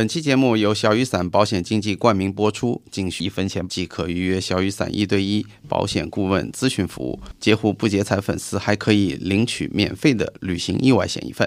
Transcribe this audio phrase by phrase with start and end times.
[0.00, 7.20] 本期节目由小雨伞保险经纪冠名播出，仅需一分钱即可预约小雨伞一对一保险顾问咨询服务。
[7.38, 11.46] 截胡不劫财粉丝还可以领取免费的旅行意外险一份。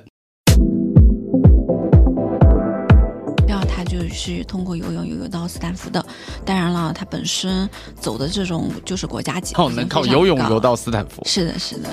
[3.48, 6.06] 然后他就是通过游泳游泳到斯坦福的，
[6.46, 7.68] 当然了，他本身
[8.00, 11.24] 走的这种就是国家级，哦，能靠游泳游到斯坦福？
[11.26, 11.90] 是的，是的。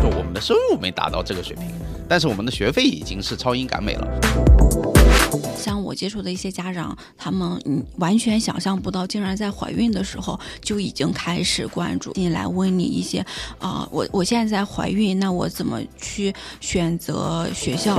[0.00, 1.66] 就我们的收入没达到这个水平。
[2.08, 4.08] 但是我们的学费已经是超英赶美了。
[5.56, 13.24] 像我接触的一些家长，他们嗯完全想象不到，竟然在怀孕的时候就已经开始关注你来问你一些
[13.58, 17.96] 啊，我我现在在怀孕，那我怎么去选择学校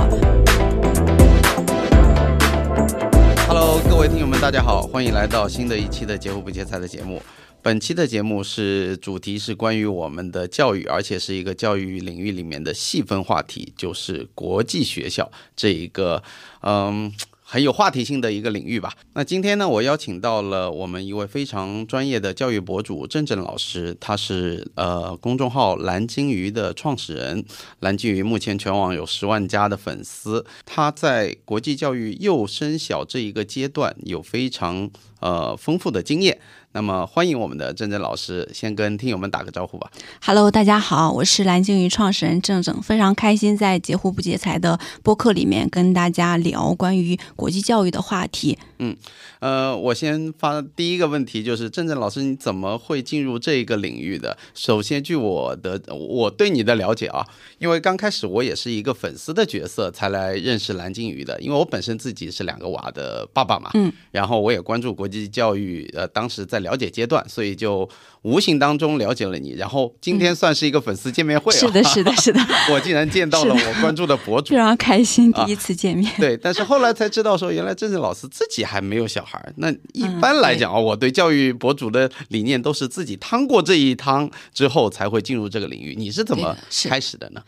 [3.46, 7.22] ？Hello，各位听友们，大家好，欢迎来到新的一期的节目不接菜的节目。
[7.62, 16.22] 本期的节目是主题是关于我们的教育，而且是一个教育领域里面的细分话题，就是国际学校这一个，
[16.62, 17.12] 嗯。
[17.52, 18.94] 很有话题性的一个领域吧。
[19.14, 27.44] 那今天呢，我邀请到了我们一位非常专业的教育博主郑郑老师，他是呃公众号蓝鲸鱼的创始人。
[27.80, 34.88] 蓝鲸鱼目前全网有十万加的粉丝，他在国际教育幼升小这一个阶段有非常
[35.18, 36.38] 呃丰富的经验。
[36.72, 39.90] 那么，欢迎我们的郑郑老师，先跟听友们打个招呼吧。
[40.24, 48.56] Hello，大家好，我是蓝鲸鱼创始人郑郑，非常开心在截胡不截财的播客里面跟大家聊关于国际教育的话题。
[48.78, 48.96] 嗯，
[49.40, 54.38] 呃，我先发第一个问题就是，郑郑老师，你怎么会进入这个领域的？
[54.54, 57.26] 首先，据我的我对你的了解啊，
[57.58, 66.59] 因为刚开始我也是一个粉丝的角色才来认识蓝鲸鱼的，因为我本身自己是两个娃的爸爸嘛，嗯，然后我也关注国际教育，呃，当时在。
[66.60, 67.88] 了解阶段，所以就
[68.22, 69.52] 无形当中了解了你。
[69.52, 72.40] 然后今天算是一个粉丝见面会，是的，是的，是的，
[72.72, 76.12] 我竟然见到了我关注的博主，非常开心，第一次见面。
[76.18, 79.40] 对，但是后来才知道说，原来郑郑老师自己还没有小孩。
[79.56, 85.94] 那一般来讲啊，我对教育博主的理念都是自己趟过这一趟之后才会进入这个领域。
[85.96, 87.42] 你是怎么开始的呢？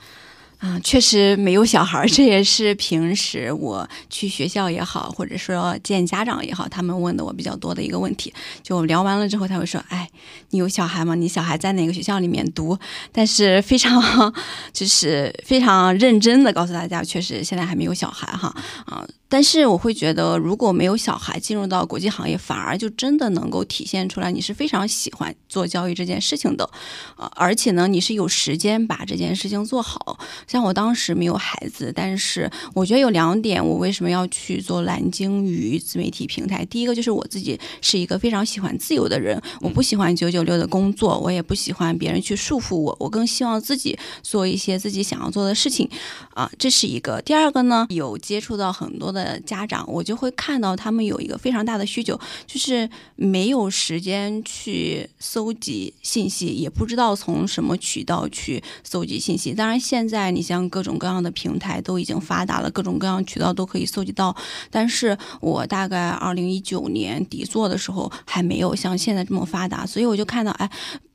[0.63, 8.33] 啊，确实没有小孩儿，这也是平时我去学校也好，或者说见家长也好，他们问的我比较多的一个问题。
[8.63, 10.09] 就聊完了之后，他会说：“哎，
[10.51, 11.17] 你有小孩吗？
[11.17, 12.79] 你小孩在哪个学校里面读？”
[13.11, 14.33] 但是非常
[14.73, 18.55] 就是非常认真的告诉大家，确实现在还没有小孩哈
[18.87, 19.05] 啊。
[19.29, 26.71] 但是我会觉得，如果没有小孩进入到国际行业，反而就真的能够体现出来你是非常喜欢做教育这件事情的，
[27.17, 30.19] 啊，而且呢，你是有时间把这件事情做好。
[30.53, 36.63] 像我当时没有孩子，但是我觉得有两点，我为什么要去做蓝鲸鱼自媒体平台？
[36.67, 45.89] 第一个就是我自己是一个非常喜欢自由的人，我不喜欢九九六的工作，我也不喜欢别人去束缚我，我更希望自己做一些自己想要做的事情，
[46.35, 47.23] 啊，这是一个。
[47.23, 49.41] 第二个呢，有接触到很多的。
[49.47, 59.55] 家长，我就会看到他们有一个非常大的需求，就是没有时间去搜集信息，也不知道从什么渠道去搜集信息。
[59.55, 64.37] 当然，现在你像各种各样的平台都已经发达了，各种各样渠道都可以搜集到。
[64.71, 70.69] 但是我大概二零一九年底做的时候，还没有像现在这么发达，所以我就看到，哎。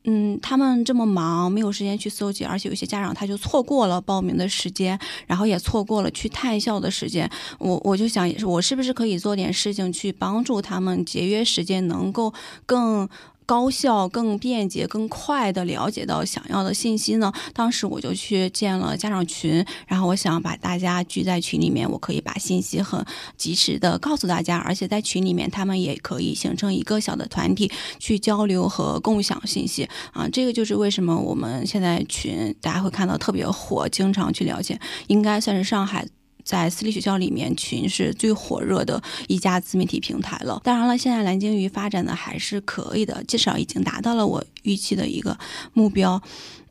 [0.10, 7.30] 嗯，他们这么忙，没有时间去搜集，而且有些家长他就错过了报名的时间，然后也错过了去探校的时间。
[7.60, 12.34] 我我就想，我是不是可以做点事情去帮助他们节约时间，能够
[12.66, 13.10] 更。
[13.48, 17.32] 高效、更便捷、更快的了解到想要的信息呢？
[17.54, 23.04] 当时我就去建了家长群，然后我想把大家聚在群里面，我可以把信息很
[23.38, 30.28] 及时的告诉大家，而且在群里面他们也可以形成一个小的团体去交流和共享信息啊。
[30.28, 34.78] 这个就是为什么我们现在群大家会看到特别火，经常去了解，
[35.08, 36.06] 应该算是上海。
[36.48, 40.62] 在私立学校里面，群是最火热的一家自媒体平台了。
[40.64, 45.38] 当然了，现在蓝鲸鱼发展的还是可以的，至少已经达到了我预期的一个
[45.74, 46.22] 目标。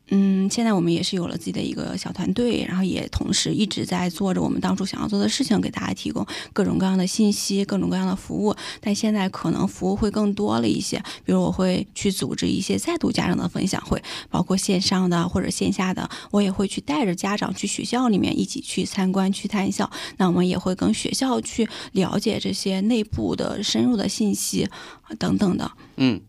[0.09, 8.55] 嗯，现在我们也是有了自己的一个小团队，然后也同时一直在做着我们当初想要做的事情，给大家提供各种各样的信息、各种各样的服务。
[8.79, 19.91] 但现在可能服务会更多了一些，比如我会去组织一些在读家长的分享会，包括线上的或者线下的，我也会去带着家长去学校里面一起去参观、去探校。
[20.17, 24.69] 那我们也会跟学校去了解这些内部的深入的信息
[25.19, 25.71] 等等的。
[25.97, 26.21] 嗯。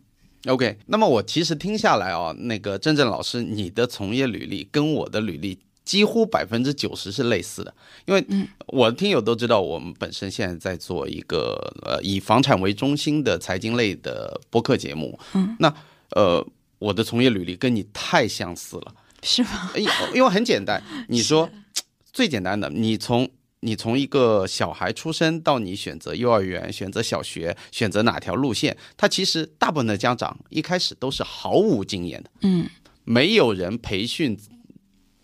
[0.46, 7.74] OK，那么我其实听下来啊，那个郑郑老师，你的从业履历跟我的履历几乎百分之九十是类似的，
[8.06, 8.24] 因为
[8.68, 15.74] 我的听友都知道，我们本身现在在做一个呃以房产为中心的财经类的播客节目，嗯，那
[16.10, 16.46] 呃
[16.78, 19.72] 我的从业履历跟你太相似了，是吗？
[19.74, 21.50] 因因为很简单，你说
[22.12, 23.28] 最简单的，你从
[23.60, 32.68] 你从一个小孩出生到你选择幼儿园、选择小学、选择哪条路线，他其实大部分的家长一开始都是毫无经验的，嗯，
[33.04, 34.38] 没有人培训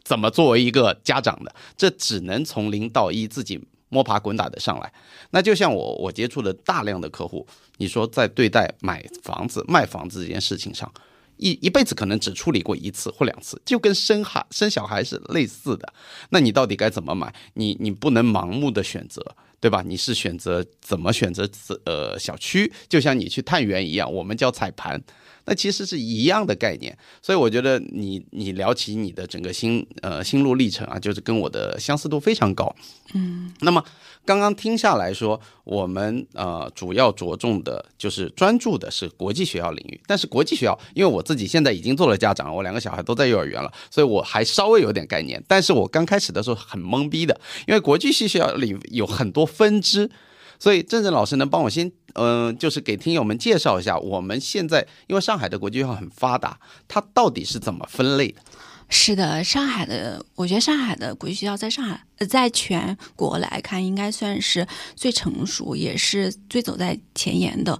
[0.02, 4.92] 怎么作为一个家长的，这只能从零到一自己摸爬滚打的上来。
[5.30, 7.46] 那就像我我接触了大量的客户，
[7.76, 10.92] 你说在对待买房子、卖房子这件事情上。
[11.36, 15.92] 一一辈子可能只处理过一次或两次，就跟生孩生小孩是类似的。
[16.30, 17.34] 那你到底该怎么买？
[17.54, 19.82] 你你不能盲目的选择，对吧？
[19.84, 21.48] 你是选择怎么选择
[21.84, 25.02] 呃小区，就像你去探园一样，我们叫踩盘。
[25.46, 32.74] 那其实是一样的概念，所以我觉得你你聊起你的整个心呃心路历程啊，就是跟我的相似度非常高。
[33.12, 33.84] 嗯，那么
[34.24, 45.42] 刚刚听下来说，我们呃主要着重的就是专注的是国际学校领域，但是国际学校，因为我自己现在已经做了家长，我两个小孩都在幼儿园了，所以我还稍微有点概念。
[45.46, 50.10] 但是我刚开始的时候很懵逼的，因为国际系学校里有很多分支。
[50.56, 58.40] 所以郑郑老师能帮我先，嗯，就是给听友们介绍一下，我们现在因为上海的国际学校很发达，它到底是怎么分类的？
[58.88, 67.78] 是的，上海的，我觉得上海的国际学校在上海，在全国来看，应该算是最成熟，也是最走在前沿的。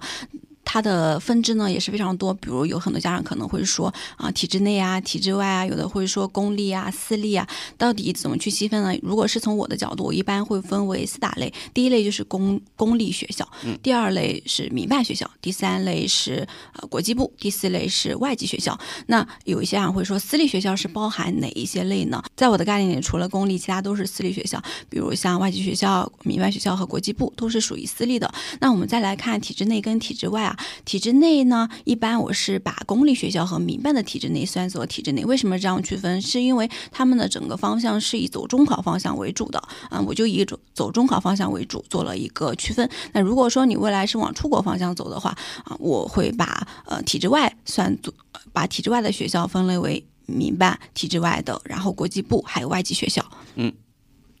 [0.65, 7.47] 它的分支呢也是非常多，比如有很多家长可能会说啊，体制内啊，体制外啊，有的会说公立啊、私立啊，
[7.77, 8.99] 到底怎么去细分呢？
[9.03, 13.47] 如果是从我的角度，我一般会分为四大类，第一类就是公公立学校，
[13.81, 18.77] 第二类是民办学校，第三类是呃国际部，第四类是外籍学校。
[19.05, 22.21] 那有一些人会说，私立学校是包含哪一些类呢？
[22.35, 28.33] 在我的概念里，除了公立，其他都是私立学校，比如像外籍学校、民办学校和国际部都是属于私立的。
[28.59, 30.54] 那我们再来看体制内跟体制外啊。
[30.85, 35.23] 体制内呢，一般我是把公立学校和民办的体制内算作体制内。
[35.25, 36.21] 为什么这样区分？
[36.21, 39.59] 是因为他们的整个方向是以走中考方向为主的
[39.89, 42.89] 啊，我就以走走中考方向为主做了一个区分。
[43.13, 45.29] 那如果说你未来是往出国方向走的话
[45.63, 48.13] 啊，我会把呃体制外算作，
[48.53, 53.23] 把体制外的学校分类为民办、体制外的，然后国际部还有外籍学校。
[53.55, 53.71] 嗯，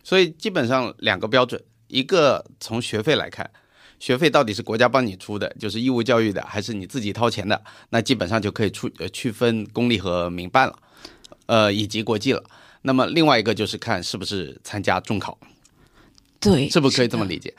[0.03, 3.49] 所以基本上两个标准，一个从学费来看。
[4.05, 7.59] 学费到底是国家帮你出的，就是义务教育的，还是你自己掏钱的？
[7.89, 10.77] 那基本上就可以出呃区分公立和民办了，
[11.47, 12.43] 呃以及国际了。
[12.83, 15.35] 那么另外一个就是看是不是参加中考，
[16.39, 17.51] 对，是不是可以这么理解？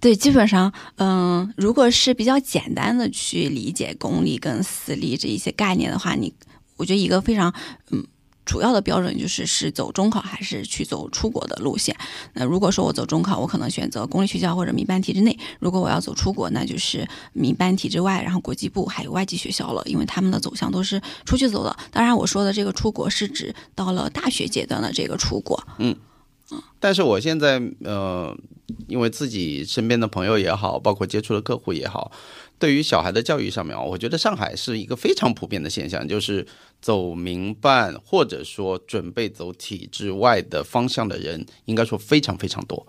[0.00, 6.32] 对，基本上，嗯，如果是比较简单的去理解公立跟私立这一些概念的话，你
[6.78, 7.52] 我觉得一个非常
[7.90, 8.02] 嗯。
[8.46, 11.94] 主要的标准就是是走中考还是去走出国的路线。
[12.32, 21.76] 那如果说我走中考，我可能选择公立学校或者民办体制内；如果我要走出国，那就是民办体制外，然后国际部还有外籍学校了，因为他们的走向都是出去走的。
[21.90, 25.60] 当然，我说的这个出国是指到了大学阶段的这个出国。
[25.78, 25.96] 嗯
[26.52, 26.62] 嗯。
[26.78, 28.36] 但是我现在呃，
[28.86, 32.12] 因为自己身边的朋友也好，包括接触的客户也好。
[32.58, 36.46] 对于小孩的教育上面啊，我觉得上海是一个非常普遍的现象，就是
[36.80, 42.86] 走民办或者说准备走体制外的方向的人，应该说非常非常多。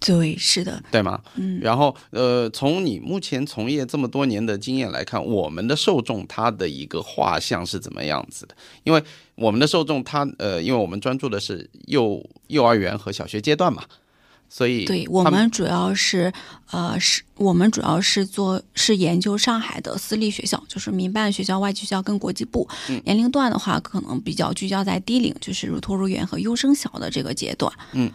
[0.00, 1.22] 对，是的，对吗？
[1.36, 1.58] 嗯。
[1.62, 8.54] 然后，呃，从你目前从业这么多年的经验来看，我们的受众他的一个画像是怎么样子的？
[8.82, 9.02] 因为
[9.34, 13.82] 我们的受众他，呃，因为我们专注的是幼幼儿园和小学阶段嘛。
[14.56, 16.32] 所以，对我们主要是，
[16.70, 22.68] 呃，是我们主要是做是研究上海的私立学校，就是民办学校、外籍学校跟国际部。
[23.04, 27.72] 年龄段的话，可能比较聚焦在低龄，就是如托如园和优生小的这个阶段。
[27.94, 28.08] 嗯。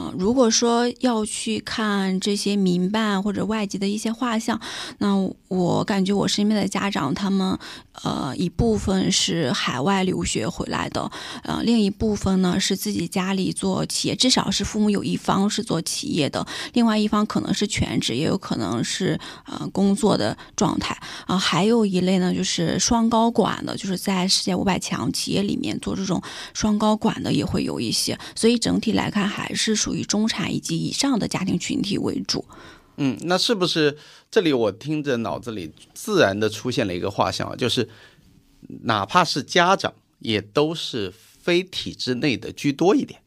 [0.00, 4.58] 啊，如果说要去看这些民办或者外籍的一些画像，
[4.98, 5.14] 那
[5.48, 7.58] 我感觉我身边的家长他们，
[8.02, 11.10] 呃，一部分是海外留学回来的，
[11.42, 21.36] 呃，另一部分呢是自己家里做企业，至少是父母有一方是做企业的，另外一方可能是全职，也有可能是呃工作的状态啊。
[21.36, 26.22] 还有一类呢，就是双高管的，就是在世界五百强企业里面做这种
[26.54, 29.80] 双高管的也会有一些，所以整体来看还是。
[29.80, 32.44] 属于中产以及以上的家庭群体为主。
[32.96, 33.96] 嗯，那是不是
[34.30, 37.88] 这里我听着脑子里自然的出现了一个画像，就是
[38.82, 43.19] 哪怕是家长也都是非体制内的居多一点。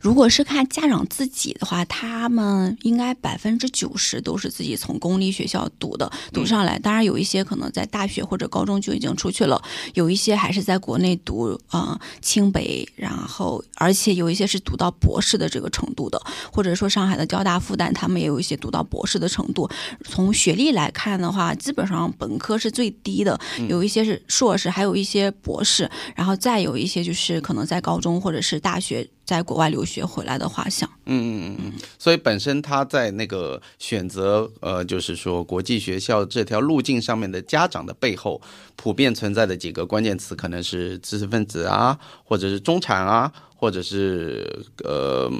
[0.00, 6.78] 如果是看家长自己的话，他们应该百分之九十都是自己从公立学校读的，读上来。
[6.78, 9.60] 当然有一些可能在大学或者高中就已经出去了，
[9.94, 16.20] 有一些还是在国内读啊清北，然后而且有一些是读到博士的这个程度的，
[16.52, 19.68] 或者说上海的交大、复旦，他们也有一些读到博士的程度。
[20.04, 29.06] 从学历来看的话，基本上本科是最低的，有一些是硕士，还有一些博士，然后再有一些就是可能在高中或者是大学。
[29.26, 30.88] 在国外留学回来的画像。
[31.04, 38.40] 嗯嗯嗯嗯，所以本身他在那个选择呃，就是说国际学校这条路径上面的家长的背后，
[38.76, 43.30] 普遍存在的几个关键词，可能是知识分子啊，或者是中产啊。
[43.58, 44.46] 或者是
[44.84, 45.32] 呃，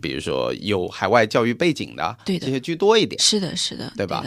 [0.00, 3.20] 比如说有海外教育背景的，对的，这些居多一点。
[3.20, 4.24] 是的，是的，对吧？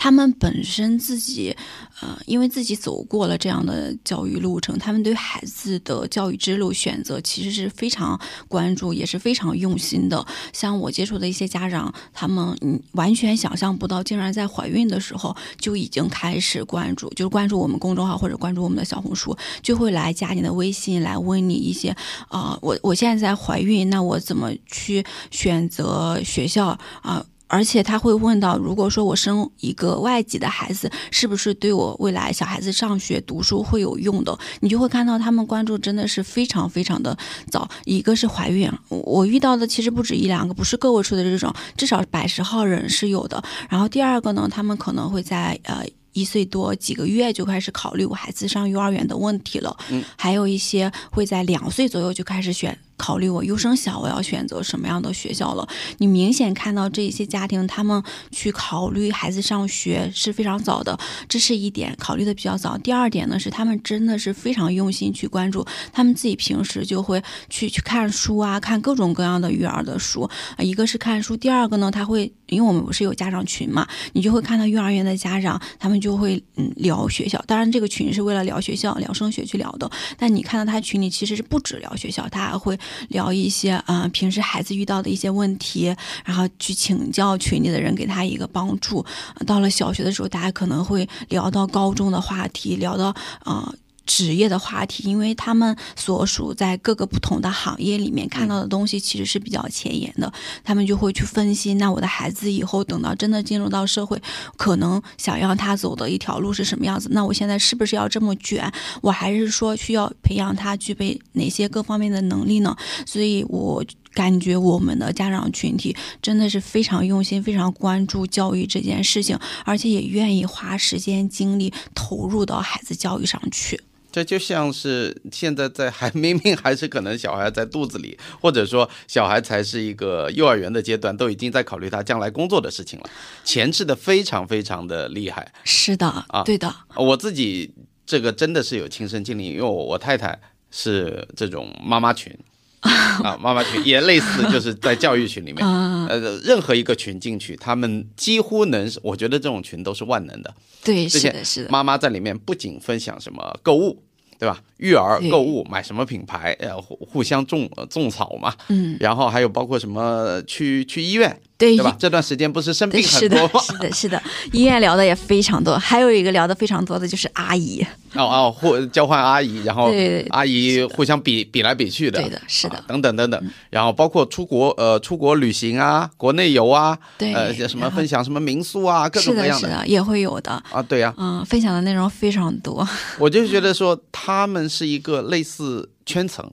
[0.00, 1.56] 他们本身自己，
[2.00, 10.26] 呃，因为自己走过了这样的教育路程，他们对孩子的教育之路选择其实是非常关注，也是非常用心的。
[10.52, 21.94] 像我接触的一些家长，他们嗯，完全想象不到，竟然在怀孕的时候就已经开始关注，就是关注我们公众号或者关注我们的小红书，就会来加你的微信，来问你一些
[22.28, 22.76] 啊，我。
[22.88, 26.68] 我现在在怀孕，那我怎么去选择学校
[27.02, 27.22] 啊？
[27.48, 34.38] 而且他会问到，如果说我生一个外籍的孩子，是不是对我未来小孩子上学读书会有用的？
[34.60, 37.16] 你就会看到他们关注真的是非常非常的
[37.50, 37.68] 早。
[37.84, 43.42] 一个是怀孕，我遇到的其实不止一两个，不是个位数的这种，至少百十号人是有的。
[43.68, 45.84] 然后第二个呢，他们可能会在呃。
[46.14, 55.66] 一岁多几个月就开始考虑我孩子上幼儿园的问题了，嗯，还有一些会在两岁左右就开始选考虑我优生小我要选择什么样的学校了。
[55.98, 62.76] 你明显看到这些家庭他们去考虑孩子上学是非常早的，这是一点考虑的比较早。
[62.78, 70.32] 第二点呢是他们真的是非常用心去关注，他们自己平时就会去去看书啊，看各种各样的育儿的书啊。
[70.58, 75.98] 一个是看书，第二个呢他会因为我们不是有家长群嘛，你就会看到幼儿园的家长他们。
[75.98, 79.90] 就会嗯聊学校，当然这个群是为了聊学校、聊升学去聊的。
[80.16, 82.78] 但你看到他群里其实是不止聊学校，他还会
[83.08, 89.04] 聊一些啊平时孩子遇到的一些问题，然后去请教群里的人给他一个帮助。
[89.46, 93.14] 到了小学的时候，大家可能会聊到高中的话题，聊到
[93.44, 93.72] 啊。
[94.08, 100.32] 职业的话题，因为他们所属在各个不同的行业里面看到的东西其实是比较前沿的，
[100.64, 101.74] 他们就会去分析。
[101.74, 104.20] 那我的孩子以后等到真的进入到社会，
[104.56, 107.10] 可能想要他走的一条路是什么样子？
[107.12, 108.72] 那我现在是不是要这么卷？
[109.02, 112.74] 我还是说需要培养他具备哪些各方面的能力呢？
[113.04, 113.84] 所以我
[114.14, 123.78] 感觉我们的家长群体真的是非常用心、非常关注教育这件事情，而且也愿意花时间精力投入到孩子教育上去。
[124.18, 133.08] 这就像是现在在还 明明还是可能小孩在肚子里，或者说小孩才是一个幼儿园的阶段，都已经在考虑他将来工作的事情了，
[133.44, 135.52] 前置的非常非常的厉害。
[135.62, 136.74] 是的啊，对的。
[136.96, 137.72] 我自己
[138.04, 140.36] 这个真的是有亲身经历，因为我我太太
[140.72, 142.36] 是这种妈妈群。
[143.24, 150.54] 啊，妈妈群也类似，就是在教育群里面，呃，任何一个群进去，他们几乎能，我觉得这种群都是万能的。
[150.84, 151.70] 对，是的，是的。
[151.70, 154.04] 妈妈在里面不仅分享什么购物，
[154.38, 154.58] 对吧？
[154.76, 158.54] 育儿购物买什么品牌，呃，互互相种种草嘛。
[158.68, 158.96] 嗯。
[159.00, 161.38] 然后还有包括什么去去医院。
[161.58, 161.96] 对，对吧？
[161.98, 163.60] 这段时间不是生病很多吗？
[163.60, 165.76] 是的，是的，医院聊的也非常多。
[165.76, 167.84] 还有一个聊的非常多的就是阿姨。
[168.14, 169.90] 哦哦，互交换阿姨，然后
[170.30, 172.20] 阿姨互相比比来比去的。
[172.20, 172.80] 对的，是的。
[172.86, 180.80] 等等等等，然后包括出国呃出国旅行啊，国内游啊，对，呃什么分享什么民宿啊，各种各样的，是的，也会有的啊。
[180.80, 182.86] 对呀，嗯，分享的内容非常多。
[183.18, 186.50] 我就觉得说他 们是一个类似圈层。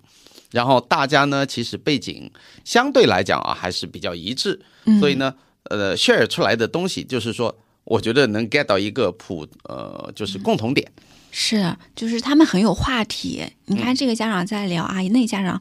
[0.52, 2.32] 然后大家呢，其实背景
[2.64, 4.58] 相对来讲啊，还是比较一致，
[5.02, 7.54] 所以呢，呃，share 出来的东西，就是说，
[7.84, 10.90] 我觉得能 get 到一个普，呃，就是共同点。
[11.32, 13.44] 是，就是他们很有话题。
[13.66, 15.60] 你看这个家长在聊阿姨，那家长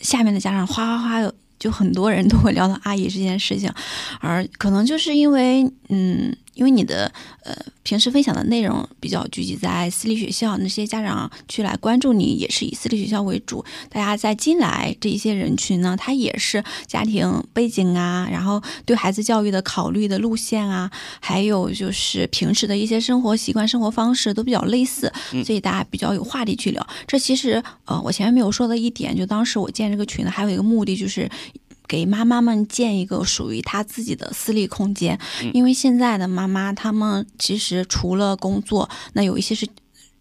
[0.00, 3.72] 下面的家长哗哗哗，就很多人都会聊到阿姨这件事情，
[4.20, 6.36] 而可能就是因为，嗯。
[6.60, 7.10] 因为你的
[7.42, 13.64] 呃平时分享的内容比较聚集在私立学校，那些家长去来关注你也是以私立学校为主。
[13.88, 25.10] 大家在进来这一些人群呢，他也是家庭背景啊，然后对孩子教育的考虑的路线啊，还有就是平时的一些生活习惯、生活方式都比较类似，
[25.42, 26.86] 所以大家比较有话题去聊。
[27.06, 31.26] 这其实呃我前面没有说的一点，就当时我建这个群呢，还有一个目的就是。
[31.90, 35.18] 给妈妈们建一个属于她自己的私立空间，
[35.52, 39.66] 因为现在的妈妈她们其实除了工作，那有一些是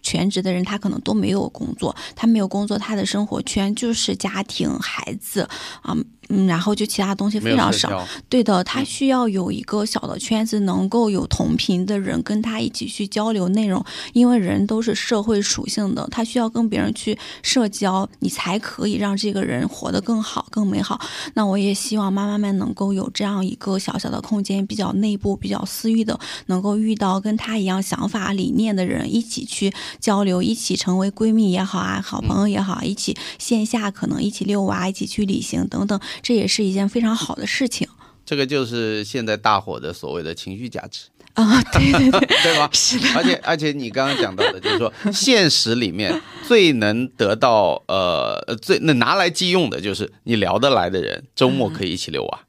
[0.02, 5.42] 全职的人，她可能都没有工作，她没有工作，她的生活圈就是家庭、孩子
[5.84, 5.94] 啊。
[5.94, 6.04] 嗯，
[6.48, 8.08] 然后就其他东西非常少。
[8.30, 13.84] 对的，他嗯需要有一个小的圈子，能够有同频的人跟他一起去交流内容，
[14.14, 21.00] 因为人都是社会属性的，他需要跟别人去社交，你才可以让这个人活得更好、更美好。
[21.34, 37.88] 那我也希望妈妈们能够有这样一个小小的空间，比较内部、比较私域的，能够遇到跟他一样想法、理念的人，一起去交流，一起成为闺蜜也好啊，好朋友也好，一起线下可能一起遛娃、一起去旅行等等，这也是一件非常好的事情
[38.26, 41.62] 这个就是现在大火的所谓的情绪价值，啊！
[41.74, 42.70] 对对对， 对吧？
[42.72, 46.14] 是的，而且而且你刚刚讲到的，就是说现实里面
[46.48, 52.40] 最能得到呃呃最能拿来即用的，就是你聊得来的人，周末可以一起遛娃。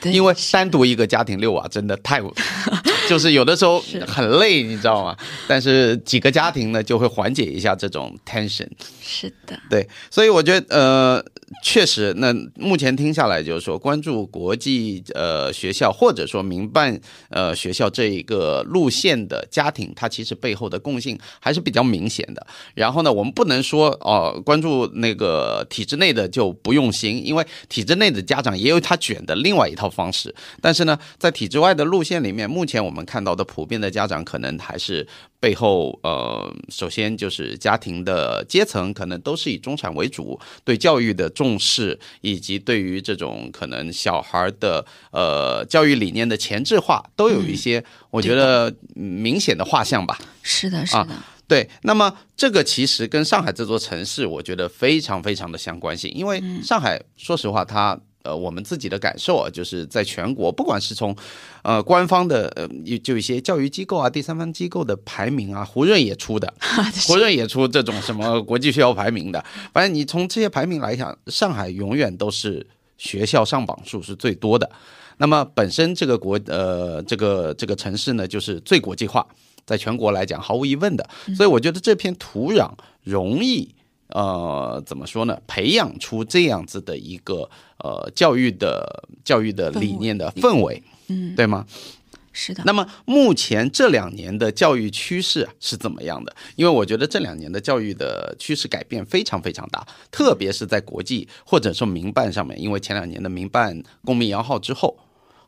[0.00, 2.20] 对因为单独一个家庭遛娃真的太，
[3.08, 5.16] 就是有的时候很累，你知道吗？
[5.48, 8.68] 但是几个家庭呢，就会缓解一下这种 tension。
[9.02, 11.24] 是的，对，所以我觉得呃，
[11.62, 17.00] 确实，那目前听下来就是说，关注国际呃学校或者说民办
[17.30, 22.46] 呃学校这一个路线的家庭，它其实背后的共性还是比较明显的。
[22.74, 30.34] 然后呢，我们不能说哦、关注那个体制内的就不用心，因为体制内的家长也有他卷的另外一套方式。
[30.60, 35.06] 但是呢，在体制外的路线里面，目前我们看到的普遍的家长可能还是
[35.40, 50.18] 背后呃，首先就是家庭的阶层可能都是以中产为主，对教育的重视，以及对于这种可能小孩的呃教育理念的前置化，都有一些我觉得嗯明显的画像吧。
[50.42, 51.10] 是的，是的，
[51.46, 57.96] 对，那么这个其实跟上海这座城市，我觉得非常非常的相关性，因为上海，说实话，它
[58.28, 61.16] 呃，我们自己的感受啊，就是在全国，不管是从
[61.62, 62.68] 呃官方的呃，
[63.02, 66.52] 就一些教育机构啊、第三方机构的排名啊，胡润也出的，
[67.08, 69.42] 胡润也出这种什么国际学校排名的，
[69.72, 72.66] 反正你从这些排名来讲，上海永远都是
[72.98, 74.70] 学校上榜数是最多的。
[75.16, 79.26] 那么本身这个国呃这个这个城市呢，就是最国际化，
[79.64, 81.08] 在全国来讲毫无疑问的。
[81.36, 82.70] 所以我觉得这片土壤
[83.02, 83.74] 容易
[84.08, 87.48] 呃怎么说呢，培养出这样子的一个
[87.78, 91.66] 呃教育的教育的理念的氛围，嗯，对吗？
[92.30, 96.32] 是的，那么目前这两年的教育趋势是怎么样的？
[96.54, 104.96] 因为我觉得这两年的教育的趋势改变非常非常大，特别是在国际或者说民办上面，因为前两年的民办公民摇号之后，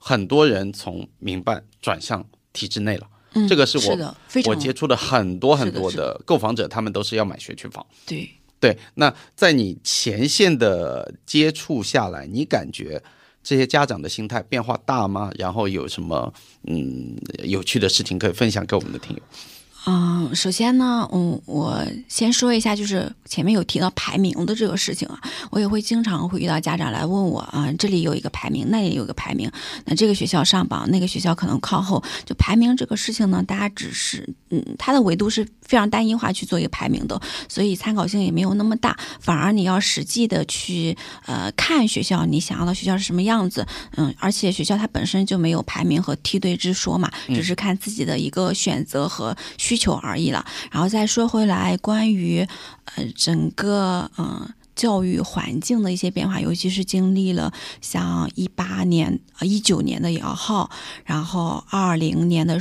[0.00, 3.06] 很多人从民办转向体制内了。
[3.34, 7.86] 嗯这个是我我接触的很多很多的购房者，他们都是要买学区房。
[8.04, 8.28] 对。
[8.60, 13.02] 对，那在你前线的接触下来，你感觉
[13.42, 15.30] 这些家长的心态变化大吗？
[15.38, 16.32] 然后有什么
[16.66, 19.22] 嗯有趣的事情可以分享给我们的听友？
[19.86, 25.18] 嗯，首先呢，嗯，我先说一下，就是前面有提到排名的这个事情啊，
[25.50, 29.50] 我也会经常会遇到家长来问我啊，这里有一个排名，那里有一个排名，
[29.86, 50.44] 那这个学校上榜，那个学校可能靠后，就排名这个事情呢，大家只是，嗯，它的维度是非常单一化去做一个排名的，所以参考性也没有那么大，反而你要实际的去呃看学校，你想要的学校是什么样子，嗯，而且学校它本身就没有排名和梯队之说嘛，只是看自己的一个选择和需求而已了。
[50.72, 52.44] 然后再说回来，关于
[52.96, 60.68] 呃整个嗯、呃教育环境的一些变化，尤其是经历了像一八年、呃一九年的摇号，
[61.04, 62.60] 然后二零年的。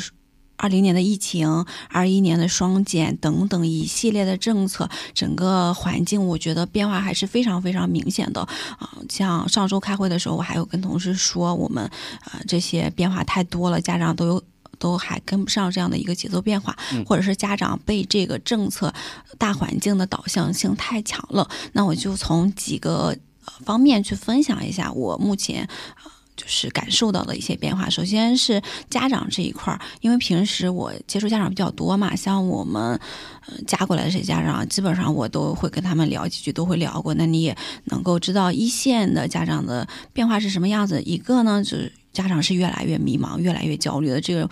[0.59, 11.89] 二零年的疫情，二一年的双减等等一系列的政策，整个环境我觉得变化还是非常非常明显的啊、像上周开会的时候，我还有跟同事说，我们
[12.25, 14.43] 呃这些变化太多了，家长都有。
[14.77, 16.73] 都还跟不上这样的一个节奏变化，
[17.05, 18.93] 或者是家长被这个政策
[19.37, 21.49] 大环境的导向性太强了。
[21.73, 25.67] 那我就从几个呃方面去分享一下我目前。
[26.01, 27.89] 呃就是感受到的一些变化。
[27.89, 32.97] 首先是家长这一块儿，因为平时我接触家长比较多嘛，像我们
[33.45, 37.13] 呃加过来的这些家长，基本上我都会跟他们聊几句，都会聊过。
[37.15, 37.53] 那你也
[37.85, 41.01] 能够知道一线的家长的变化是什么样子。
[41.01, 44.49] 一个呢，就是家长是越来越迷茫、越来越焦虑的，这个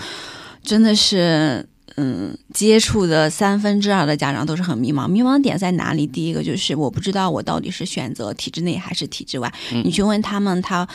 [0.62, 1.66] 真的是。
[2.00, 5.08] 嗯，接触的三分之二的家长都是很迷茫。
[5.08, 6.06] 迷茫点在哪里？
[6.06, 9.52] 第一个就是我不知道我到底是选择体制内还是体制外。
[9.84, 10.88] 你去问他们，他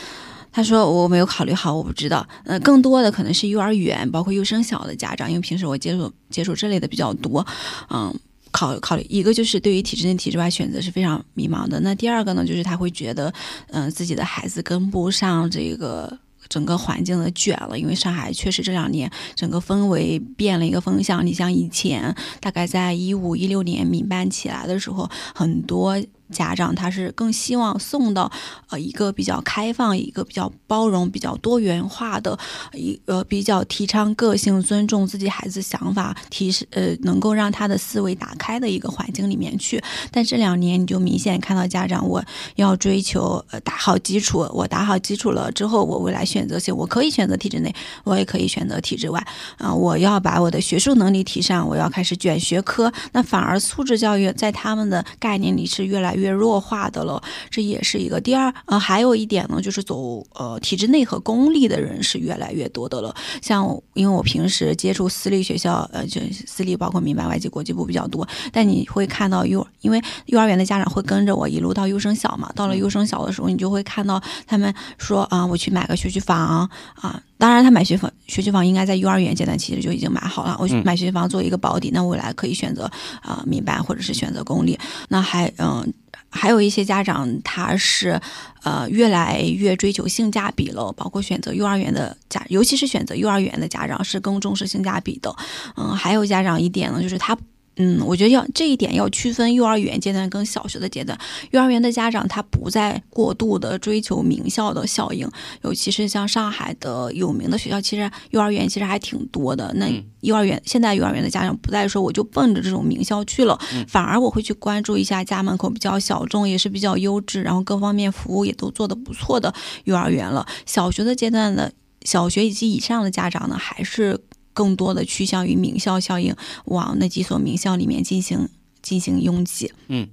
[0.53, 2.25] 他说我没有考虑好，我不知道。
[2.45, 7.45] 呃，更多的可能是幼儿园，包括幼升小的家长，因为平时我接触接触这类的比较多。
[7.89, 8.15] 嗯，
[8.51, 11.79] 考考虑一个就是对于体制内、体制外选择是非常迷茫的。
[11.81, 13.33] 那第二个呢，就是他会觉得，
[13.71, 16.19] 嗯、自己的孩子跟不上这个。
[16.49, 21.25] 整个环境的卷了，因为上海确实这两年整个氛围变了一个风向。
[21.25, 25.97] 你像以前大概在一五一六年民办起来的时候，很多
[26.33, 28.29] 家长他是更希望送到
[28.69, 32.37] 呃一个比较开放、一个比较包容、比较多元化的
[32.73, 39.81] 一呃比较提倡个性、尊重自己孩子想法、提示呃能够让他的思维打开的一个环境里面去。
[40.11, 42.23] 但这两年你就明显看到家长，我
[42.55, 49.23] 要追求呃打好基础，我打好基础了之后，我未来选择性我可以选择体制内，我也可以选择体制外
[49.57, 58.19] 啊、我要把我的学术能力提上，我要开始卷学科，那反而素质教育在他们的概念里是越来越弱化的了，这也是一个。
[58.19, 63.13] 第二，呃，还有一点呢，就是走呃体制内和公立的人是越来越多的了。
[63.41, 77.21] 像因为我平时接触私立学校，呃，就私立包括民办、外籍、国际部比较多，但你会看到幼，因为幼儿园的家长会跟着我一路到优生小嘛，到了优生小的时候，你就会看到他们说啊、我去买个学区房啊。
[77.43, 80.55] 当然，他买学房学区房应该在幼儿园阶段其实就已经买好了。
[80.57, 82.89] 我买学区房做一个保底，那未来可以选择
[83.21, 84.79] 啊、民办或者是选择公立。
[85.09, 85.93] 那还嗯、
[86.29, 88.17] 还有一些家长他是
[88.63, 95.35] 呃越来越追求性价比了，包括选择幼儿园的家，尤其是选择幼儿园的家长是更重视性价比的。
[95.75, 97.37] 嗯，还有家长一点呢，就是他。
[97.77, 101.17] 嗯，我觉得要这一点要区分幼儿园阶段跟小学的阶段。
[101.51, 105.27] 幼儿园的家长他不再过度的追求名校的效应，
[105.63, 109.73] 尤其是像上海的有名的学校，其实幼儿园其实还挺多的。
[109.75, 120.45] 那嗯幼儿园、现在幼儿园的家长不再说我就奔着这种名校去了，反而我会去关注一下家门口比较小众，也是比较优质，然后各方面服务也都做得不错的幼儿园了。
[120.65, 124.17] 小学的阶段的小学以及以上的家长呢，还是
[124.53, 126.35] 更多的趋向于名校效应，
[126.65, 128.47] 往那几所名校里面进行
[128.81, 129.71] 进行拥挤。
[129.87, 130.07] 嗯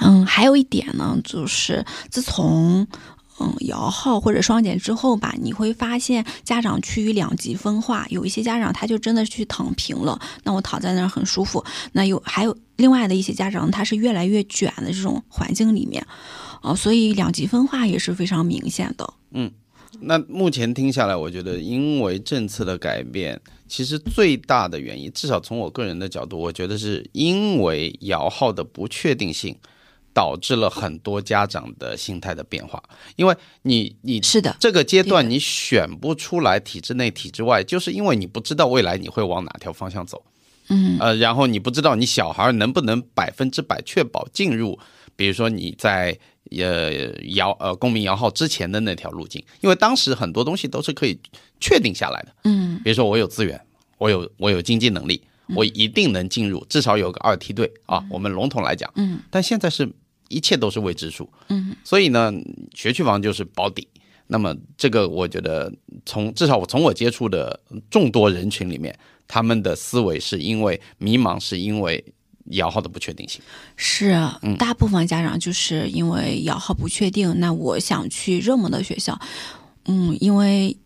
[0.00, 2.86] 嗯，还有一点呢，就是自从。
[3.42, 8.06] 嗯，摇号或者双减之后吧，你会发现家长趋于两极分化。
[8.10, 11.64] 有一些家长他就真的去躺平了，那我躺在那儿很舒服。
[11.92, 16.06] 那有还有另外的一些家长，他是越来越卷的这种环境里面，
[16.60, 19.10] 啊、所以两极分化也是非常明显的。
[19.30, 19.50] 嗯
[20.00, 29.56] 那目前听下来，我觉得因为政策的改变，其实最大的原因，至少从我个人的角度，我觉得是因为摇号的不确定性，
[30.12, 32.82] 导致了很多家长的心态的变化。
[33.14, 40.22] 因为你你是的，这个阶段你选不出来体制内、体制外，就是因为你不知道未来你会往哪条方向走。
[40.68, 44.78] 嗯呃，然后你不知道你小孩能不能百分之百确保进入，
[45.16, 46.18] 比如说你在
[46.50, 51.18] 呃摇呃公民摇号之前的那条路径，因为当时很多东西都是可以
[51.60, 52.80] 确定下来的，嗯。
[52.82, 53.60] 比如说我有资源，
[53.98, 55.22] 我有我有经济能力，
[55.54, 59.20] 我一定能进入，至少有个二梯队啊，我们笼统来讲，嗯。
[59.30, 59.88] 但现在是
[60.28, 61.76] 一切都是未知数，嗯。
[61.84, 62.32] 所以呢，
[62.74, 63.86] 学区房就是保底。
[64.32, 65.72] 那么这个我觉得
[66.06, 67.58] 从至少我从我接触的
[67.90, 68.96] 众多人群里面，
[69.26, 72.04] 他们的思维是因为迷茫，是因为
[72.52, 73.42] 摇号的不确定性。
[73.74, 79.18] 是啊，大部分家长就是因为摇号不确定，那我想去热门的学校，
[79.86, 80.76] 嗯，因为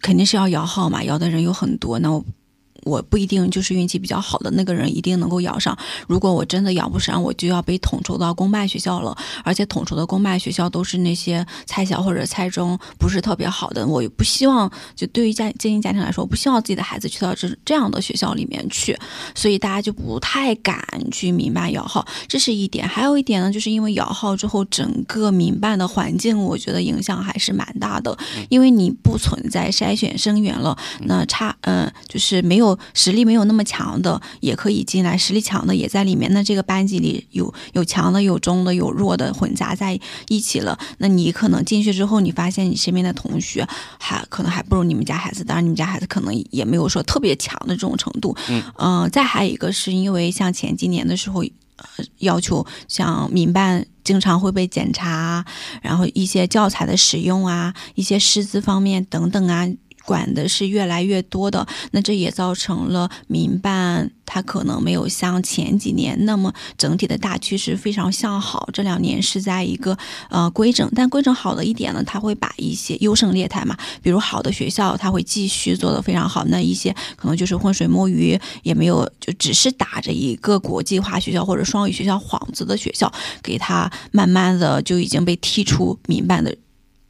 [0.00, 2.24] 肯定是要摇号嘛，摇的人有很多，那我。
[2.84, 5.76] 我不一定就是运气比较好的那个人一定能够摇上。
[6.06, 9.16] 如果我真的摇不上，我就要被统筹到公办学校了。
[9.42, 13.86] 而且统筹的公办学校都是那些菜小或者菜中不是特别好的。
[13.86, 18.96] 我也不希望，就对于家精英家庭来说，我不希望自己的孩子去到这这样的学校里面去。
[19.34, 22.86] 所以大家就不太敢去民办摇号，这是一点。
[22.86, 28.16] 还有一点呢，就是因为摇号之后，整个民办的环境，我觉得影响还是蛮大的。
[28.48, 36.32] 因为你不存在筛选生源了，那差嗯、就是没有实力没有那么强的也可以进来，实力强的也在里面。
[36.32, 40.78] 那这个班级里有有强的、有中的、有弱的混杂在一起了。
[40.98, 43.66] 那你可能进去之后，你发现你身边的同学
[43.98, 48.36] 还可能还不如你们家孩子，当然你们家孩子可能也没有说特别强的这种程度。
[48.48, 51.44] 嗯，呃，再还有一个是因为像前几年的时候。
[51.76, 55.44] 呃，要求像民办经常会被检查，
[55.82, 59.68] 然后一些教材的使用啊，一些师资方面等等啊，
[60.04, 61.66] 管的是越来越多的。
[61.92, 68.68] 那这也造成了民办它可能没有像前几年那么整体的大趋势非常向好。
[68.72, 69.96] 这两年是在一个
[70.30, 76.44] 呃规整，但规整好的一点呢，它会把一些优胜劣汰嘛，比如好的学校，它会继续做得非常好。
[76.46, 83.12] 那一些可能就是浑水摸鱼，也没有就只是打着一个国际化学校或者双语学校幌子的学校，
[83.42, 86.54] 给它慢慢的就已经被踢出民办的。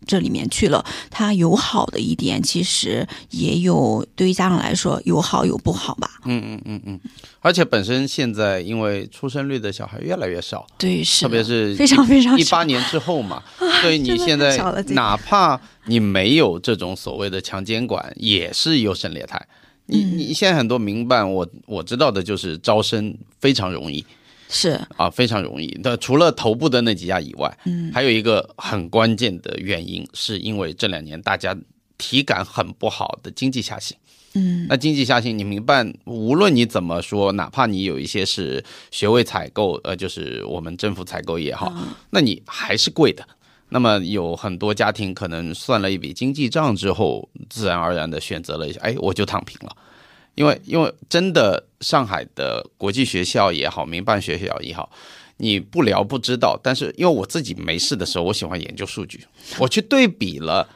[0.07, 6.11] 这里面去了，它有好的一点，其实也有对于家长来说有好有不好吧。
[6.25, 7.01] 嗯嗯嗯嗯，
[7.41, 13.43] 而且本身现在因为出生率的小孩越来越少，对，是特别是非常非常少一八年之后嘛，
[13.83, 14.57] 所以你现在
[14.89, 19.47] 哪怕你没有这种所谓的强监管，也是优胜劣汰。
[19.87, 24.03] 你嗯你现在很多民办，我我知道的就是招生非常容易，
[24.55, 25.77] 是啊，非常容易。
[25.83, 31.57] 那除了头部的那几家以外，嗯还有一个很关键的原因，是因为这两年大家
[31.99, 33.97] 体感很不好的经济下行。
[34.37, 41.73] 嗯那经济下行，你明白，无论你怎么说，哪怕你有一些是学位采购，呃，就是我们政府采购也好，
[42.11, 43.27] 那你还是贵的。
[43.71, 49.77] 那么有很多家庭可能算了一笔经济账之后，自然而然的选择了一下，哎，我就躺平了。
[50.35, 54.91] 因为因为真的上海的国际学校也好，民办学校也好，
[55.37, 56.59] 你不聊不知道。
[56.63, 59.25] 但是因为我自己没事的时候，我喜欢研究数据，
[59.59, 60.69] 我去对比了，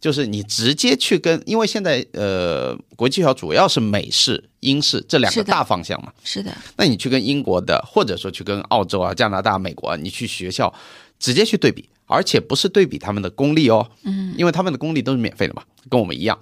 [0.00, 10.72] 就是你直接去跟，因为现在呃国际学校主要是美式、英式这两个大方向嘛，是的，那你去跟英国的，或者说去跟澳洲啊、加拿大、美国啊，你去学校
[11.18, 16.38] 直接去对比，而且不是对比他们的公立哦，嗯，因为他们的公立都是免费的嘛，跟我们一样。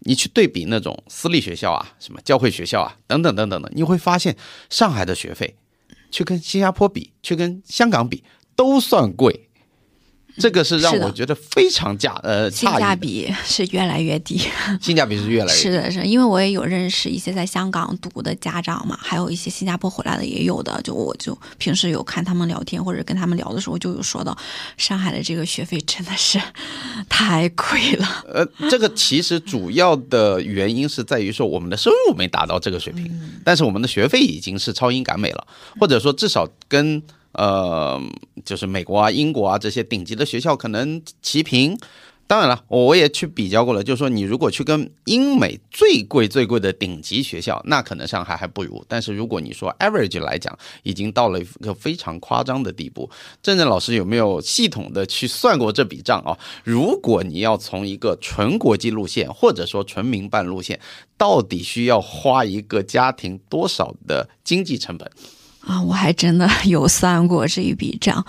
[0.00, 4.36] 你去对比那种私立学校啊、什么教会学校啊等等等等的，你会发现
[4.70, 5.56] 上海的学费
[6.10, 8.22] 去跟新加坡比，去跟香港比
[8.54, 9.47] 都算贵。
[10.36, 14.40] 这个是让我觉得非常价呃 性价比是越来越低。
[14.80, 20.80] 性价比是越来越是的，是因为我也有认识一些在香港读的家长嘛，还有一些新加坡回来的也有的。
[20.82, 24.36] 就我就平时有看他们聊天或者跟他们聊的时候，就有说到
[24.76, 26.40] 上海的这个学费真的是
[27.08, 28.24] 太贵了。
[28.32, 33.10] 呃，这个其实主要的原因是在于说我们的收入没达到这个水平，
[33.44, 35.46] 但是我们的学费已经是超英赶美了，
[35.80, 37.02] 或者说至少跟
[37.38, 37.98] 呃
[38.44, 41.78] 就是美国啊、英国啊这些顶级的学校可能齐平。
[42.26, 48.84] 当然了，我也去比较过了，就是说你如果去跟英美最贵最贵的顶级学校，那可能上海还不如。
[48.86, 53.08] 但是如果你说 average 来讲，已经到了一个非常夸张的地步。
[53.42, 56.36] 郑正老师有没有系统的去算过这笔账啊？
[56.64, 60.78] 如果你要从一个纯国际路线，或者说纯民办路线，
[61.16, 65.10] 到底需要花一个家庭多少的经济成本？
[65.60, 68.24] 啊，我还真的 有算过这一笔账。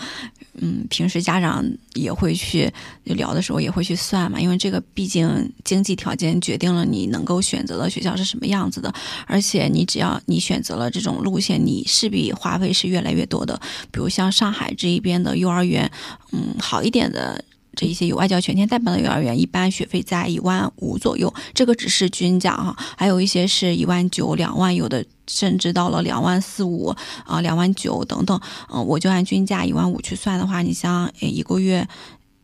[0.61, 1.63] 嗯，平时家长
[1.93, 2.69] 也会去
[3.05, 8.93] 聊的时候也会去算嘛，因为这个毕竟经济条件决定了你能够选择的学校是什么样子的，
[9.25, 13.57] 而且你只要你选择了这种路线，你势必花费是越来越多的。
[13.89, 15.89] 比如像上海这一边的幼儿园，
[16.33, 17.45] 嗯，好一点的。
[17.75, 26.93] 这一些有外教全天代班的幼儿园，一般学费在一万五左右，这个只是均价哈，还有一些是一万九、两万，有的甚至到了两万四五
[27.25, 28.41] 啊、两万九等等。
[28.73, 31.87] 嗯、我就按均价一万五去算的话，你像诶一个月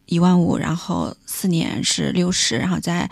[0.06, 3.10] 一万五，然后四年是六十，然后再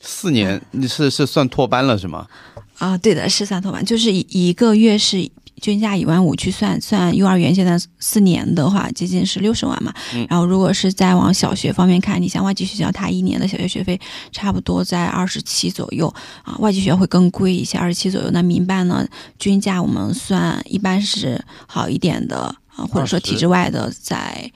[0.00, 2.26] 四年你是是算托班了是吗？
[2.78, 9.92] 啊、对的，是算托班，就是一一个月是均价一万五去算，算幼儿园现在四年的话，接近是六十万嘛。
[10.28, 14.00] 然后如果是再往小学方面看，你像外籍学校，它一年的小学学费
[14.32, 18.30] 差不多在二十七左右啊，外籍学校会更贵一些，二十七左右。
[18.32, 19.06] 那民办呢，
[19.38, 24.50] 均价我们算一般是好一点的啊，或者说体制外的在。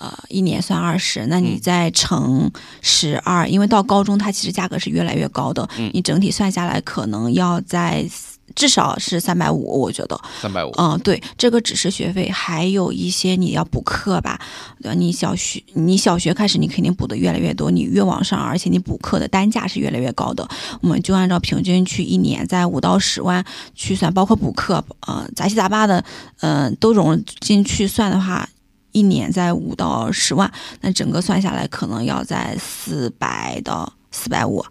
[0.00, 2.48] 呃，一年算二十，那你再乘
[2.80, 8.08] 十二、因为到高中它其实价格是越来越高的，你整体算下来可能要在
[8.54, 10.20] 至少是三百五，我觉得。
[10.40, 10.70] 三百五。
[10.78, 14.40] 嗯，对，这个只是学费，还有一些你要补课吧，
[14.82, 14.94] 对？
[14.94, 20.48] 你小学你小学开始，你肯定补的越来越多，你越往上，而且你补课的单价是越来越高的。
[20.80, 26.04] 我们就按照平均去一年在五到十万去算，包括补课，呃，杂七杂八的，
[26.40, 28.48] 呃，都融进去算的话。
[28.92, 34.70] 一年在五到十万，那整个算下来可能要在四百到四百五，很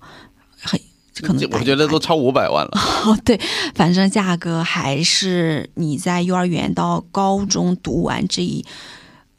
[1.51, 2.71] 我觉得都超五百万了。
[3.05, 3.39] 哦， 对，
[3.75, 8.63] 反正价格还是你在幼儿园到高中读完这一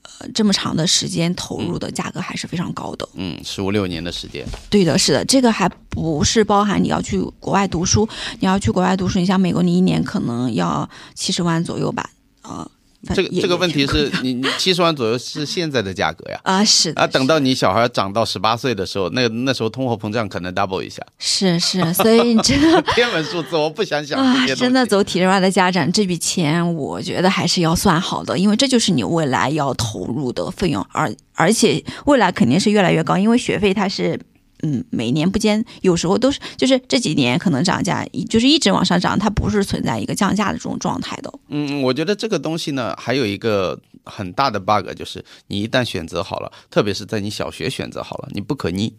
[0.02, 3.08] 呃这么长的时间投入的价格还是非常高的。
[3.14, 4.46] 嗯，十五六年的时间。
[4.68, 8.08] 对的，是的，这个还不是包含你要去国外读书，
[8.40, 12.10] 你要去国外读书，你像美国，你一年可能要七十万左右吧，
[12.42, 12.77] 呃，反
[13.14, 16.40] 这个这个问题是你你七十万左右是现在的价格呀。
[16.42, 34.18] 啊，是的啊，等到你小孩长到十八岁的时候，那那时候通货膨胀可能 double 一下，是是，所以你这个 天文数字我不想想啊真的走体制外的家长，这笔钱我觉得还是要算好的，因为这就是你未来要投入的费用，而而且未来肯定是越来越高，因为学费它是。
[34.62, 41.32] 嗯，每年不间，有时候都是，就是这几年可能涨价，就是一直往上涨，它不是存在一个降价的这种状态的。
[41.48, 48.94] 嗯，我觉得这个东西呢，还有一个很大的 bug，就是你一旦选择好了，特别是在你小学选择好了，你不可逆，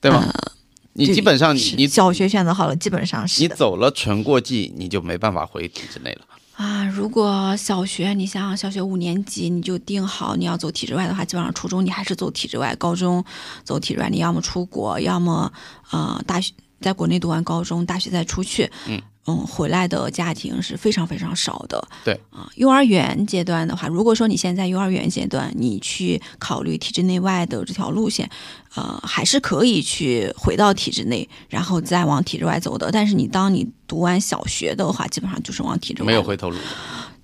[0.00, 0.32] 对吗？
[0.94, 6.20] 你基本上你你小学选择好了，基本上是你走了纯过季，你就没办法回体制内了。
[6.56, 6.84] 啊。
[6.86, 13.24] 如果小学，你想小学五年级你就定好你要走体制外的话，基本上初中你还是走体制外，高中
[13.62, 15.52] 走体制外，你要么出国，要么
[15.90, 19.00] 呃大学在国内读完高中、大学再出去，嗯
[19.46, 21.88] 回来的家庭是非常非常少的。
[22.04, 28.30] 对啊，幼儿园阶段的话，如果说你现在幼儿园阶段，你去考虑体制内外的这条路线，
[28.76, 32.90] 呃，还是可以去回到体制内，然后再往体制外走的。
[32.92, 36.56] 但是你当你读完小学的话，基本上就是往体制外，没有回头路。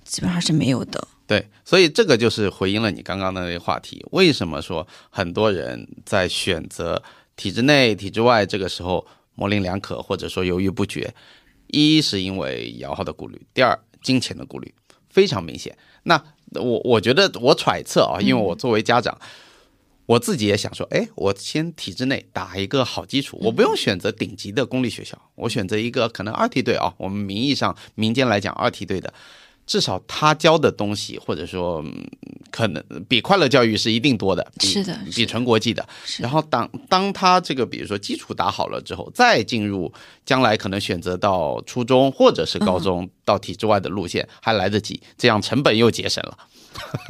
[0.03, 1.07] 基本上是没有的。
[1.25, 4.05] 对，所以这个就是回应了你刚刚的那个话题。
[4.11, 7.01] 为什么说很多人在选择
[7.37, 9.03] 体制内、体制外这个时候
[9.35, 11.13] 模棱两可，或者说犹豫不决？
[11.67, 14.73] 一是因为摇号的顾虑，第二金钱的顾虑
[15.09, 15.75] 非常明显。
[16.03, 19.17] 那我我觉得我揣测啊，因为我作为家长，
[20.05, 29.11] 我自己也想说，哎，我先体制内打一个好基础，我不用选择顶级的公立学校，我选择一个可能二梯队啊，我们名义上民间来讲二梯队的。
[29.65, 32.05] 至少他教的东西，或者说嗯
[32.51, 35.87] 可能比快乐教育是一定多的，是的比纯国际的。
[36.05, 39.91] 是然后当当他这个比如说基础打好了之后，再进入
[40.25, 46.37] 将来可能选择到初中或者是高中、到体制外的路线还来得及，这样成本又节省了，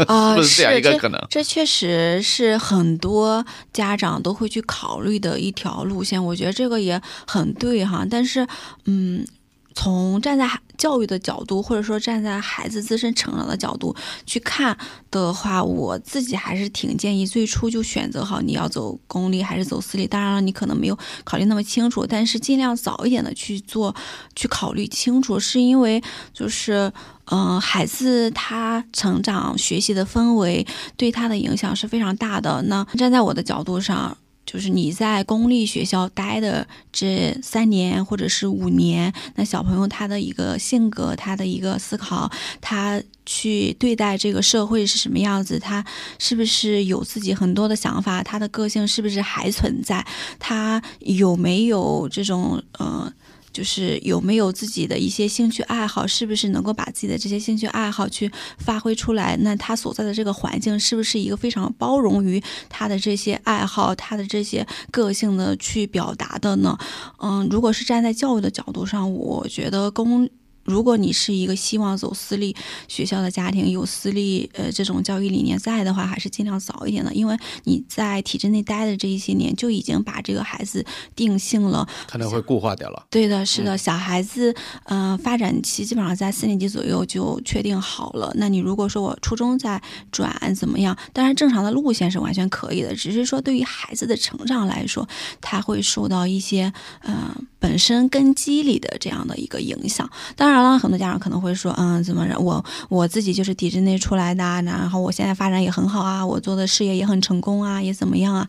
[0.08, 1.20] 啊、 是是这样一个可能？
[1.30, 8.06] 这确实是很多家长都会去考虑的一条路线，我觉得这个也很对哈。
[8.10, 8.48] 但是，
[8.86, 9.26] 嗯，
[9.74, 14.78] 从站在孩教育的角度，或者说站在孩子自身成长的角度去看
[15.12, 20.08] 的话，我自己还是挺建议最初就选择好你要走公立还是走私立。
[20.08, 23.96] 当然了，你可能没有考虑那么清楚，但是尽量早一点的去做，
[24.36, 26.02] 去考虑清楚，是因为
[26.34, 26.92] 就是。
[27.28, 32.62] 嗯、孩子他成长学习的氛围对他的影响是非常大的。
[32.64, 34.18] 那站在我的角度上，
[34.54, 45.84] 就是你在公立学校待的这三年或者是五年，那小朋友他的一个性格，他的一个思考，他去对待这个社会是什么样子，他
[46.20, 50.06] 是不是有自己很多的想法，他的个性是不是还存在，
[50.38, 53.12] 他有没有这种嗯。
[53.54, 59.38] 就是有没有自己的一些兴趣爱好，是不是能够把自己的这些兴趣爱好去发挥出来？
[59.42, 66.78] 那他所在的这个环境是不是一个非常包容于他的这些爱好、他的这些个性的去表达的呢？
[67.20, 70.28] 嗯，如果是站在教育的角度上，我觉得公。
[70.64, 72.56] 如果你是一个希望走私立
[72.88, 83.06] 学校的家庭，有私立呃这种教育理念在的话，还是尽量早一点的，因为你在体制内待的这一些年，就已经把这个孩子定性了，可能会固化掉了。
[83.10, 88.32] 对的，是的，小孩子，嗯、发展期基本上在四年级左右就确定好了。
[88.36, 90.98] 那你如果说我初中再转怎么样？
[91.12, 95.08] 当然，正常的路线是完全可以的，只是说对于孩子的成长来说，
[95.42, 96.72] 他会受到一些
[97.02, 100.10] 嗯、本身根基里的这样的一个影响。
[100.36, 102.40] 当然当然了，很多家长可能会说，嗯，怎么着？
[102.40, 108.48] 我我自己就是体制内出来的，然后我现在发展也很好啊，我做的事业也很成功啊，也怎么样啊？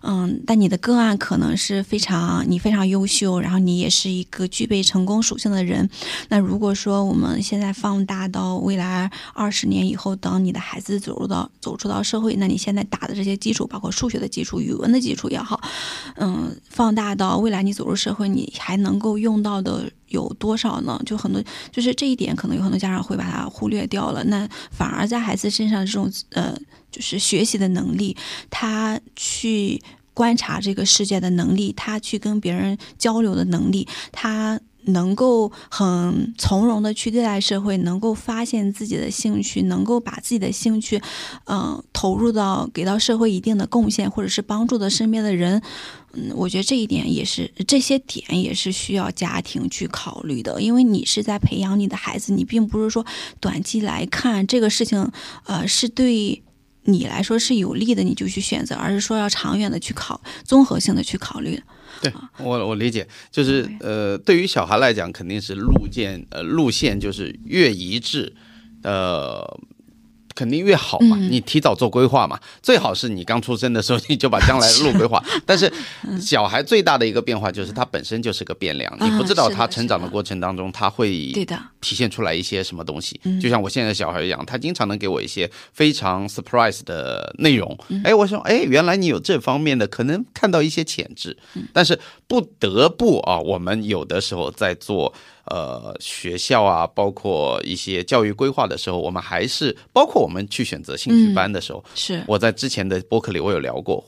[0.00, 5.86] 嗯，但你的个案可能是非常你非常优秀，然后你也是一个具备成功属性的人。
[6.30, 15.60] 那如果说我们现在放大到未来二十年以后，等你的孩子走入到走出到社会，那你现在打的这些基础，包括数学的基础、语文的基础也好，
[16.16, 21.00] 嗯，放大到未来你走入社会，你还能够用到的有多少呢？
[21.04, 24.22] 就很多，就是这一点，可能有很多家长会把它忽略掉了。
[24.24, 26.56] 那反而在孩子身上这种呃，
[26.90, 28.16] 就是学习的能力，
[28.48, 29.82] 他去
[30.14, 34.60] 观察这个世界的能力，他去跟别人交流的能力，他。
[34.86, 41.00] 能够很从容的去对待社会，能够发现自己的兴趣，能够把自己的兴趣，
[41.44, 45.62] 嗯、投入到给到社会一定的贡献，或者是帮助到身边的人，
[46.14, 53.04] 嗯，我觉得这一点也是这些点也是需要家庭去考虑的，因为你是在培养你的孩子，你并不是说
[53.40, 55.10] 短期来看这个事情，
[55.46, 56.42] 呃，是对
[56.84, 61.62] 你来说是有利的，你就去选择，而是说要长远的去考，综合性的去考虑。
[62.00, 68.34] 对我我理解，就是呃，对于小孩来讲，肯定是路线呃路线就是越一致，
[68.82, 69.60] 呃。
[70.34, 75.22] 肯定越好嘛，嗯你提早做规划嘛，最好是你刚出生的时候你就把将来的路规划。
[75.46, 75.72] 但是
[76.20, 81.32] 小孩最大的一个变化就是他本身就是个变量，你不知道他成长的过程当中他会
[81.80, 83.20] 体现出来一些什么东西。
[83.24, 87.76] 嗯就像我现在小孩一样，他经常能给我一些非常 surprise 的内容。
[87.88, 95.12] 嗯哎，我说，哎，原来你有这方面的，可能看到一些潜质，嗯但是不得不啊，我们有的时候在做
[95.46, 104.04] 呃学校啊，包括一些教育规划的时候，我们还是包括我们去选择兴趣班的时候，是我在之前的播客里我有聊过。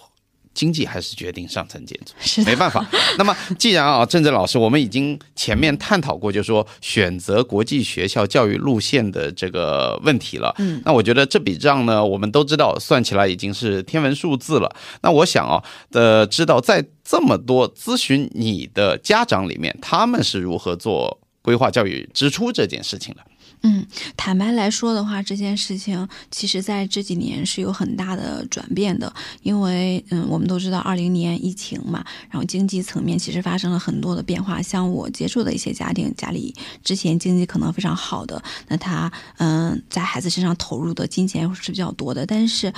[0.55, 2.88] 经济还是决定上层建筑，是没办法。
[3.18, 10.55] 那么既然啊，郑正老师，我们已经前面探讨过，就是说选择国际学校教育路线的这个问题了。
[10.59, 14.72] 嗯，那我觉得这笔账呢，我们都知道，算起来已经是天文数字了。
[15.03, 15.61] 那我想啊，
[15.91, 23.22] 呃，知道在这么多咨询你的家长里面，他们是如何做规划教育支出这件事情了？
[23.66, 23.86] 嗯，
[24.16, 29.11] 坦白来说的话，这件事情其实在这几年是有很大的转变的，
[29.42, 34.61] 因为嗯，我们都知道二零年疫情嘛，然后经济层面其实发生了很多的变化。
[34.61, 42.72] 像我接触的一些家庭，家里之前经济可能非常好的，那他嗯，在孩子身上投入的金钱是比较多的，但是，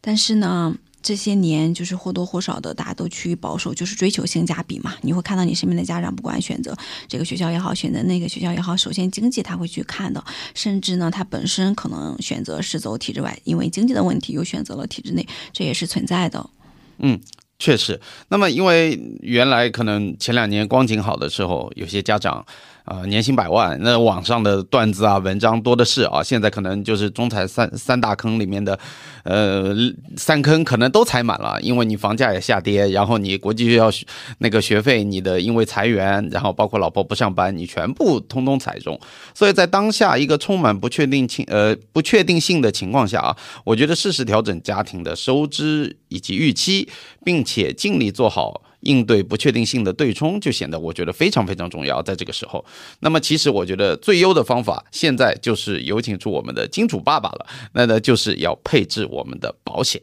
[0.00, 0.74] 但是呢。
[1.00, 4.94] 这些年就是或多或少的，大家都趋于保守，就是追求性价比嘛。
[5.02, 6.76] 你会看到你身边的家长，不管选择
[7.06, 10.22] 这个学校也好，选择那个学校也好，首先经济他会去看的，
[10.54, 16.50] 甚至呢，他本身可能选择是走体制外，因为经济的问题又选择了体制内，这也是存在的。
[16.98, 17.20] 嗯，
[17.58, 18.00] 确实。
[18.28, 22.44] 那么，因为原来可能前两年光景好的时候，有些家长。
[22.90, 26.22] 呃，年薪百万，那网上的段子啊、文章多的是啊。
[26.22, 28.78] 现在可能就是中产三三大坑里面的，
[29.24, 29.74] 呃，
[30.16, 33.90] 三坑可能都踩满了，因为你房价也下跌，然后你国际学校
[34.38, 38.98] 那个学费，你的因为裁员，然后包括老婆不上班，你全部通通踩中。
[39.34, 46.88] 所以在当下一个充满不确定性呃不确定性的情况下啊，我觉得适时调整家庭的收支以及预期，
[47.22, 48.62] 并且尽力做好。
[48.80, 52.64] 应对不确定性的对冲就显得我觉得非常非常重要，在这个时候。
[53.00, 60.00] 那么其实我觉得最优的方法现在就是有请出我们的金主爸爸了，那呢就是要配置我们的保险。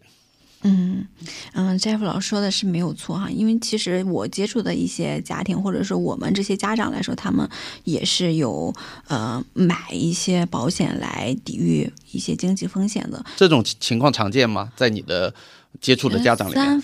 [0.67, 1.05] 嗯
[1.53, 7.47] 嗯，Jeff 老师说的是没有错哈，因为其实我接触的一些家庭，或者说我们这些家长来说，他们
[7.83, 8.73] 也是有
[9.07, 13.23] 呃买一些保险来抵御一些经济风险的。
[13.35, 14.71] 这种情况常见吗？
[14.75, 15.31] 在你的
[15.79, 16.83] 接触的家长里面？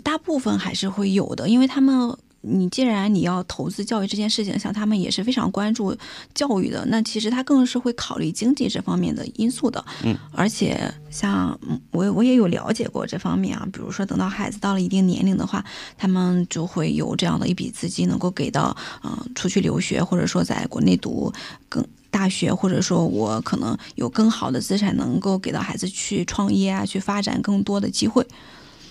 [0.00, 5.96] 大部分还是会有的，因为他们，你既然你要投资教育这件事情，像他们也是非常关注
[6.34, 9.84] 教育的，那其实他更是会考虑经济这方面的因素的。
[10.04, 11.58] 嗯，而且像
[11.90, 15.64] 我我也有了解过这方面啊，比如说等到孩子到了一定年龄的话，
[15.96, 21.32] 他们就会有这样的一笔资金能够给到，嗯，出去留学，或者说在国内读
[21.68, 28.24] 更大学，或者说我可能有更好的资产能够给到孩子去创业啊，去发展更多的机会。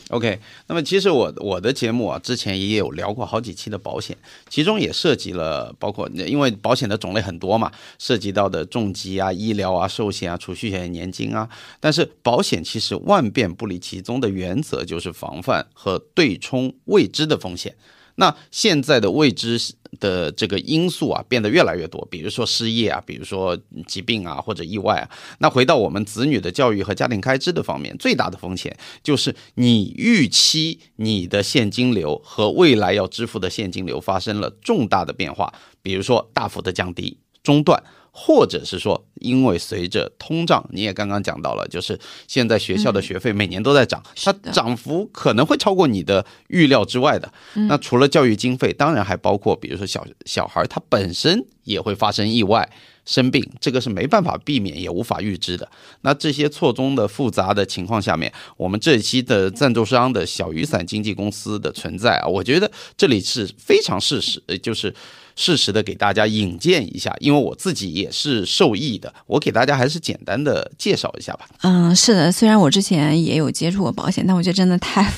[0.09, 4.15] OK，那么其实我我的节目啊，之前也有聊过好几期的保险，
[4.49, 11.49] 其中也涉及了包括，因为保险的种类很多嘛，涉及到的重疾啊、医疗啊、寿险啊、储蓄险、年金啊，
[11.81, 17.75] 但是保险其实万变不离其宗的原则就是防范和对冲未知的风险。
[18.15, 19.59] 那现在的未知
[19.99, 23.57] 的这个因素啊，变得越来越多，比如说失业啊，比如说
[23.87, 25.09] 疾病啊，或者意外啊。
[25.39, 37.83] 那回到我们子女的教育和家庭开支的方面，最大的风险就是你预期你的现金流和未来要支付的现金流发生了重大的变化，比如说大幅的降低、中断。
[38.19, 41.97] 或者是说，因为随着通胀，你也刚刚讲到了，就是
[42.27, 47.31] 现在学校的学费每年都在涨，它涨幅可能会超过你的预料之外的。
[47.69, 52.67] 那除了教育经费，当然还包括，比如说小小孩他本身也会发生意外
[53.05, 55.69] 生病，这个是没办法避免也无法预知的。
[56.01, 64.91] 那这些错综的复杂的情况下面，我们这一期的赞助商的小雨伞经纪公司的存在啊，我觉得这里是非常事实，就是。
[65.37, 71.47] 适时的给大家引荐一下，因为我自己也是受益的，我给大家还是简单的介绍一下吧。
[71.61, 75.09] 嗯，是的，虽然我之前也有接触过保险，但我觉得真的太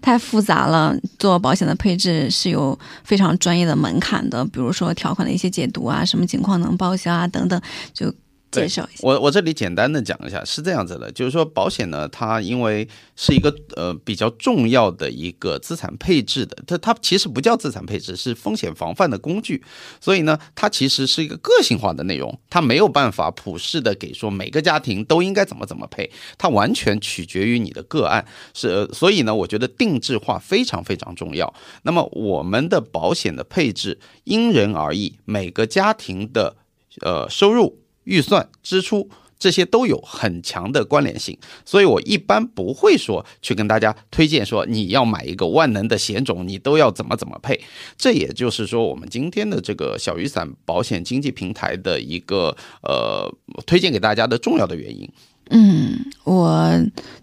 [0.00, 0.96] 太复杂了。
[1.18, 7.60] 做保险的配置是有非常专业的门槛的，比如说条款的一些解读啊，什么情况能报销啊等等，
[7.92, 8.14] 就。
[8.62, 12.86] 介绍一下，我我这里简单的讲一下，是这样子的，就是说保险呢，它因为
[13.16, 19.62] 是一个呃比较重要的一个资产配置的，它它其实不叫资产配置，是风险防范的工具，
[20.00, 31.52] 所以呢，它其实是一个个性化的内容，它没有办法普世的给说每个家庭都应该怎么怎么配，它完全取决于你的个案，是呃所以呢，我觉得定制化非常非常重要。
[31.82, 36.56] 那么我们的保险的配置因人而异，每个家庭的
[37.02, 37.83] 呃收入。
[38.04, 41.36] 预算支出这些都有很强的关联性，
[41.66, 47.60] 所以我一般不会说去跟大家推荐说你要买一个万能的险种，你都要怎么怎么配。
[47.98, 53.30] 这也就是说，我们今天的这个小雨伞保险经纪平台的一个呃
[53.66, 55.10] 推荐给大家的重要的原因。
[55.50, 56.70] 嗯，我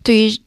[0.03, 0.37] 对于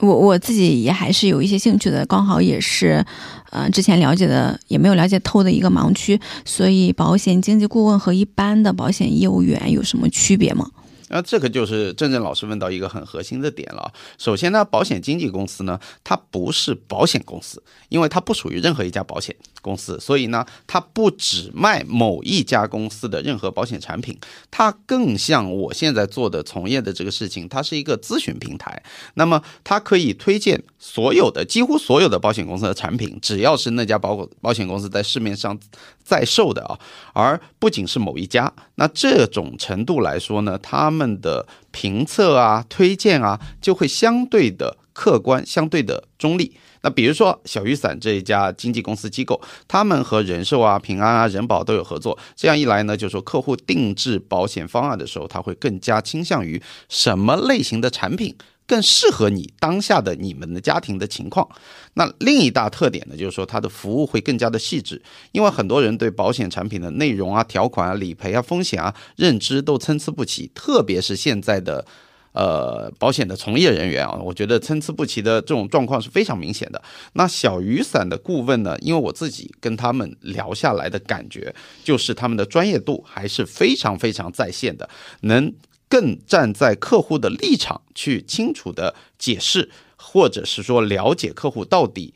[0.00, 3.04] 我我自己也还是有一些兴趣的，刚好也是。
[3.50, 10.68] 呃，之前了解的也没有了解透的一个盲区，所以保险经纪顾问和一般的保险业务员有什么区别吗？
[11.08, 13.92] 那这个就是郑郑老师问到一个很核心的点了。
[14.18, 24.18] 首先呢，保险经纪公司呢，它不是保险公司，因为它不属于任何一家保险公司，所以呢，它不只卖某一家公司的任何保险产品，
[24.50, 28.82] 它更像我现在做的从业的这个事情，它是一个咨询平台。
[29.14, 35.58] 那么它可以推荐所有的、几乎所有的保险公司的产品，只要是那家保保险公司在市面上
[36.04, 36.78] 在售的啊，
[37.14, 38.52] 而不仅是某一家。
[38.76, 46.54] 那这种程度来说呢，他们的评测啊、推荐啊，就会相对的客观、相对的中立。
[46.82, 52.18] 那比如说小雨伞这一家经纪公司机构，他们和人寿啊、平安啊、人保都有合作。
[52.36, 58.36] 这样一来呢，就说客户定制保险方案的时候，他会更加倾向于什么类型的产品。
[58.66, 61.48] 更适合你当下的你们的家庭的情况。
[61.94, 65.00] 那另一大特点呢，就是说它的服务会更加的细致，
[65.32, 71.84] 因为很多人对保险产品的内容啊、条款啊、理赔啊、风险啊认知都参差不齐，特别是现在的
[72.32, 76.82] 呃保险的从业人员啊，我觉得参差不齐的这种状况是非常明显的。
[77.12, 81.54] 那小雨伞的顾问呢，因为我自己跟他们聊下来的感觉，
[81.84, 84.88] 就是他们的专业度还是非常非常在线的，
[85.20, 85.52] 能。
[85.94, 92.12] 更站在客户的立场去清楚的解释，或者是说了解客户到底，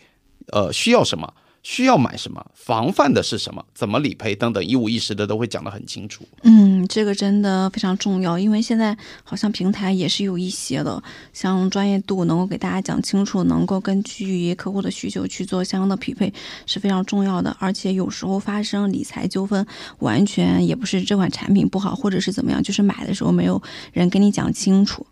[0.49, 1.33] 呃需要什么。
[1.69, 2.43] 需要买什么？
[2.55, 3.63] 防范的是什么？
[3.75, 6.27] 怎么理赔等等，一五一十的都会讲得很清楚。
[6.43, 11.03] 嗯，这个真的非常重要，因为现在好像平台也是有一些的，
[11.35, 16.33] 像专业度能够给大家讲清楚，能够根据客户的需求去做相应的匹配
[16.65, 17.55] 是非常重要的。
[17.61, 19.67] 而且有时候发生理财纠纷，
[19.99, 23.63] 完全也不是这款产品不好，或者是怎么样，就是买的时候没有
[23.93, 25.07] 人跟你讲清楚。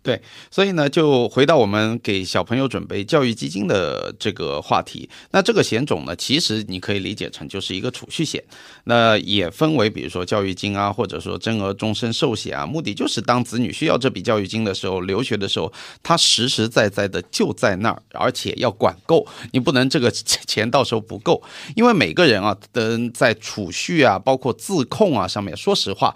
[0.00, 0.18] 对，
[0.50, 5.06] 所以呢，就回到我们给小朋友准备教育基金的这个话题。
[5.32, 8.42] 那这个险种呢，其实你可以理解成就是一个储蓄险。
[8.84, 15.70] 那也分为，比如说教育金啊，或者说增额终身寿险啊，目的就是当子女需要这笔教育金的时候，留学的时候，
[16.02, 21.42] 他实实在在的就在那儿，而且要管够，你不能这个钱 到时候不够，
[21.74, 26.14] 因为每个人啊，的在储蓄啊，包括自控啊上面，说实话。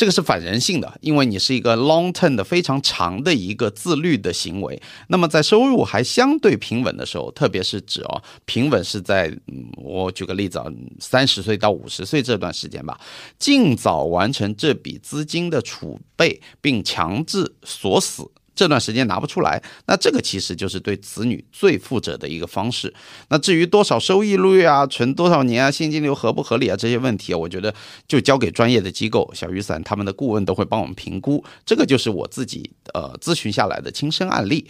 [0.00, 4.80] 这个是反人性的，因为你是一个 long term 的非常长的一个自律的行为。
[5.08, 9.30] 那么在收入还相对平稳的时候，特别是指哦平稳是在，
[9.76, 10.64] 我举个例子啊，
[10.98, 12.98] 三十岁到五十岁这段时间吧，
[13.38, 18.26] 尽早完成这笔资金的储备，并强制锁死。
[18.54, 22.92] 这段时间拿不出来，那这个其实就是对子女最负责的一个方式。
[23.28, 27.74] 那至于多少收益率啊，存多少年啊，现金流合不合理啊，这些问题啊，我觉得
[28.06, 31.42] 就交给专业的机构，小雨伞他们的顾问都会帮我们评估。
[31.64, 34.66] 这个就是我自己呃咨询下来的亲身案例。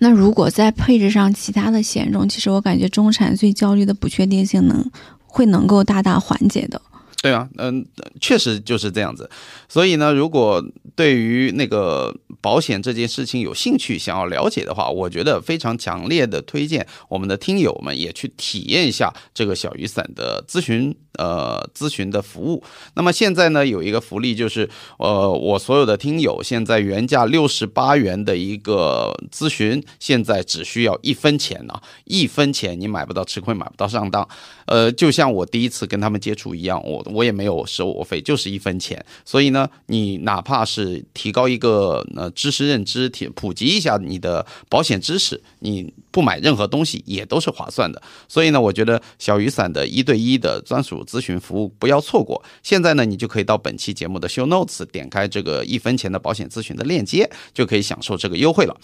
[0.00, 4.90] 那如果在配置上其他的险种，其实我感觉中产最焦虑的不确定性能
[5.26, 6.80] 会能够大大缓解的。
[7.22, 7.86] 对啊，嗯，
[8.18, 9.28] 确实就是这样子。
[9.68, 10.64] 所以呢，如果
[10.96, 22.64] 对于那个保险这件事情有兴趣、想要了解的话，我觉得非常强烈的推荐我们的听友们也去体验一下这个小雨伞的咨询，呃，咨询的服务。
[22.94, 34.26] 那么现在呢，有一个福利就是，呃，我所有的听友现在原价六十八元的一个咨询，现在只需要一分钱啊，一分钱你买不到吃亏，买不到上当。
[34.64, 37.04] 呃，就像我第一次跟他们接触一样，我。
[37.12, 39.04] 我也没有收我费，就是一分钱。
[39.24, 48.00] 所以呢，你哪怕是提高一个呃知识认知，提普及一下你的保险知识，你不买任何东西也都是划算的。
[48.28, 52.42] 所以呢，我觉得小雨伞的一对一的专属咨询服务不要错过。
[52.62, 58.76] 现在呢，你就可以到本期节目的 show notes，点开这个一分钱的保险咨询的链接，就可以享受这个优惠了。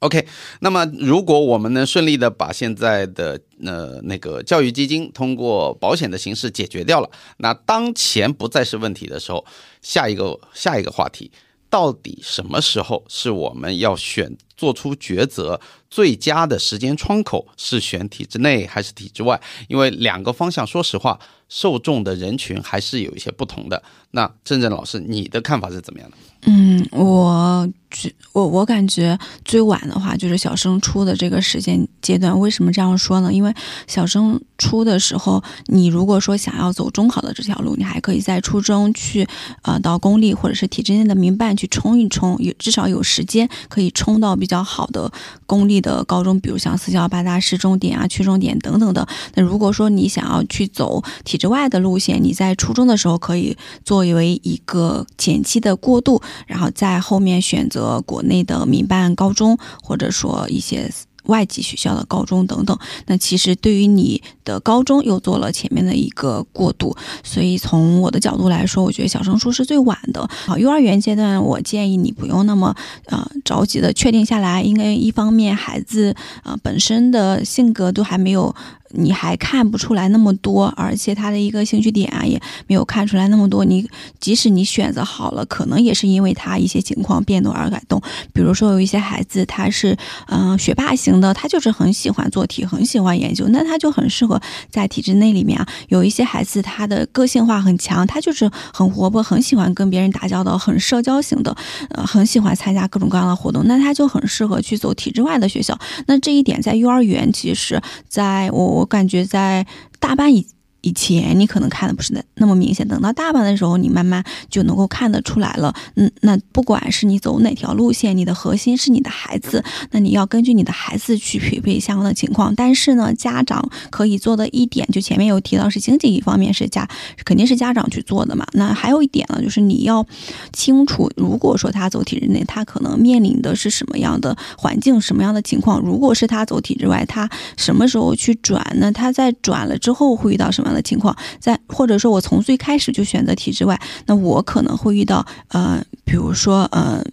[0.00, 0.24] OK，
[0.60, 9.44] 那么如果我们能顺利的把现在的呃那个教育基金通过保险的形式解决掉了，那当钱不再是问题的时候，
[9.82, 11.32] 下一个下一个话题，
[11.68, 17.48] 到底什么时候是我们要选做出抉择最佳的时间窗口？
[17.56, 19.40] 是选体制内还是体制外？
[19.66, 21.18] 因为两个方向，说实话，
[21.48, 23.82] 受众的人群还是有一些不同的。
[24.10, 26.16] 那郑郑老师，你的看法是怎么样的？
[26.42, 28.14] 嗯，我觉。
[28.32, 32.38] 我我感觉最晚的话就是小升初的这个时间阶段。
[32.38, 33.32] 为什么这样说呢？
[33.32, 33.52] 因为
[33.88, 39.26] 小升初的时候，你如果说想要走中考的这条路，你还可以在初中去
[39.62, 45.10] 呃到公立或者是体制内的民办去冲一冲，有至少有时间可以冲到比较好的
[45.46, 49.08] 公立的高中，比如像四校八大、市重点啊、区重点等等的。
[49.34, 57.78] 那如果说你想要去走体制外的路线，你在初中的时候可以做作为一个前期的过渡，然后在后面选择。
[58.06, 60.90] 国内的民办高中，或者说一些
[61.24, 62.78] 外籍学校的高中等等。
[63.06, 70.26] 那其实对于你的高中又做了前面的一个过渡，所以从我的角度来说，我觉得小升初是最晚的。
[70.46, 72.74] 好，幼儿园阶段，我建议你不用那么
[73.06, 78.54] 呃着急的确定下来，因为一方面孩子呃本身的性格都还没有。
[78.90, 83.64] 你还看不出来那么多，而且他的一个兴趣点啊，也没有看出来那么多。
[83.64, 88.00] 你即使你选择好了，可能也是因为他一些情况变动而改动。
[88.32, 89.96] 比如说有一些孩子他是
[90.28, 95.68] 嗯学霸型的，他就是很喜欢做题，很喜欢研究，那他就很适合在体制内里面啊。
[95.88, 101.54] 有一些孩子他的个性化很强，他就是很活泼，很喜欢跟别人打交道，很社交型的，
[101.90, 105.78] 呃，很喜欢参加各种各样的活动，那他就很适合去走体制外的学校。
[106.06, 107.78] 那这一点在幼儿园，其实
[108.08, 108.77] 在我。
[108.78, 109.66] 我感觉在
[109.98, 110.46] 大半以
[110.80, 115.74] 以前，你可能看的不是那那么明显，等到大班的时候，你慢慢就能够看得出来了。
[115.96, 122.54] 嗯，那不管是你走哪条路线，你的核心是你的孩子，那你要根据你的孩子去匹配相关的情况。
[122.54, 126.88] 但是呢，家长可以做的一点，就前面有提到是经济一方面是家
[127.24, 128.46] 肯定是家长去做的嘛。
[128.52, 130.06] 那还有一点呢，就是你要
[130.52, 135.80] 清楚，如果说他走体制内，他可能面临的是什么样的环境，什么样的情况。
[135.80, 138.92] 如果是他走体制外，他什么时候去转呢？
[138.92, 140.67] 他在转了之后会遇到什么？
[140.72, 147.04] 的情况，在或者说我从最开始就选择体制外，那我可能会遇到呃，比如说呃，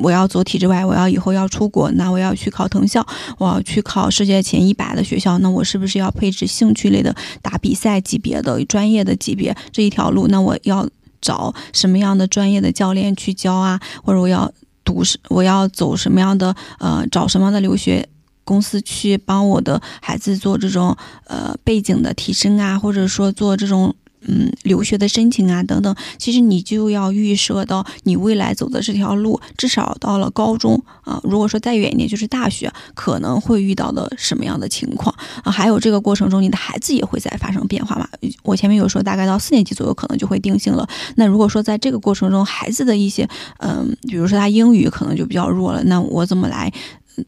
[0.00, 3.04] 我要走体制外，我要以后要出国，那我要去考藤校，
[3.38, 10.28] 我要去考世界前一百的学校，那我是不是要配置兴趣类的打比赛级别的专业的级别这一条路？
[10.28, 10.88] 那我要
[11.20, 13.80] 找什么样的专业的教练去教啊？
[14.04, 14.52] 或者我要
[14.84, 18.08] 读什我要走什么样的呃，找什么样的留学？
[18.44, 23.94] 公司去帮我的孩子做这种呃背景的提升啊，或者说做这种。
[24.24, 35.12] 嗯，留学的申请啊，等等，其实你就要预设到你未来走的这条路，至少到了高中啊，如果说再远一点就是大学，可能会遇到的什么样的情况
[35.42, 35.50] 啊？
[35.50, 38.06] 还有这个过程中，你的孩子也会在发生变化嘛？
[38.44, 40.88] 我前面有说，大概到四年级左右可能就会定性了。
[41.16, 43.28] 那如果说在这个过程中，孩子的一些
[43.58, 46.72] 嗯，比如说他英语可能就比较弱了，那我怎么来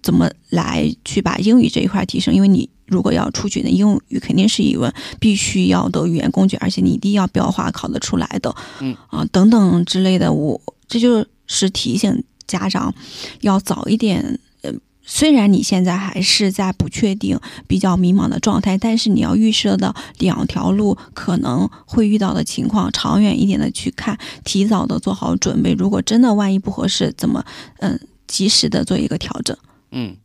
[0.03, 2.35] 怎么来去把英语这一块提升？
[2.35, 2.69] 因为你。
[2.87, 10.31] 如果要出去，那英语肯定是一文必须要的语言工具，而且你一定要标化考得出来的，嗯啊等等之类的。
[10.31, 12.95] 我这就是提醒家长
[13.41, 14.39] 要早一点。
[14.61, 14.71] 呃，
[15.03, 25.73] 虽然你现在还是在不确定、比较迷茫的状态，但是你要预设到两条路可能会遇到的情况，长远一点的去看，提早的做好准备。
[25.73, 27.43] 如果真的万一不合适，怎么
[27.79, 29.57] 嗯及时的做一个调整？
[29.95, 30.17] 嗯。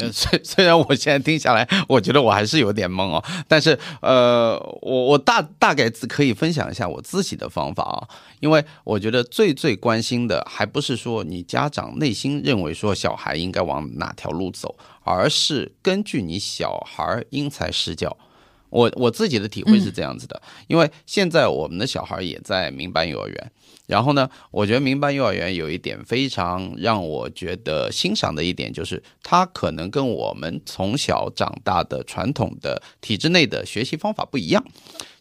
[0.00, 8.06] 呃， 虽虽然我现在听下来，我觉得我还是有点懵哦，但是呃，我我大大概可以分享一下我自己的方法啊，
[8.38, 18.16] 因为我觉得最最关心的还不是说你家长内心认为说小孩应该往哪条路走，而是根据你小孩因材施教。
[18.70, 23.52] 我我自己的体会是这样子的，因为现在我们的小孩也在民办幼儿园。
[23.88, 34.62] 然后呢，我觉得民办幼儿园有一点非常让我觉得欣赏的一点，就是它可能跟我们从小长大的传统的体制内的学习方法不一样。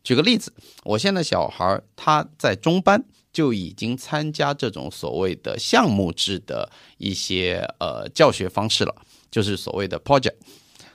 [0.03, 0.53] 举个例子，
[0.83, 3.01] 我现在小孩他在中班
[3.31, 8.93] 就已经参加这种所谓的项目制的一些呃教学方式了，
[9.31, 10.35] 就是所谓的 project。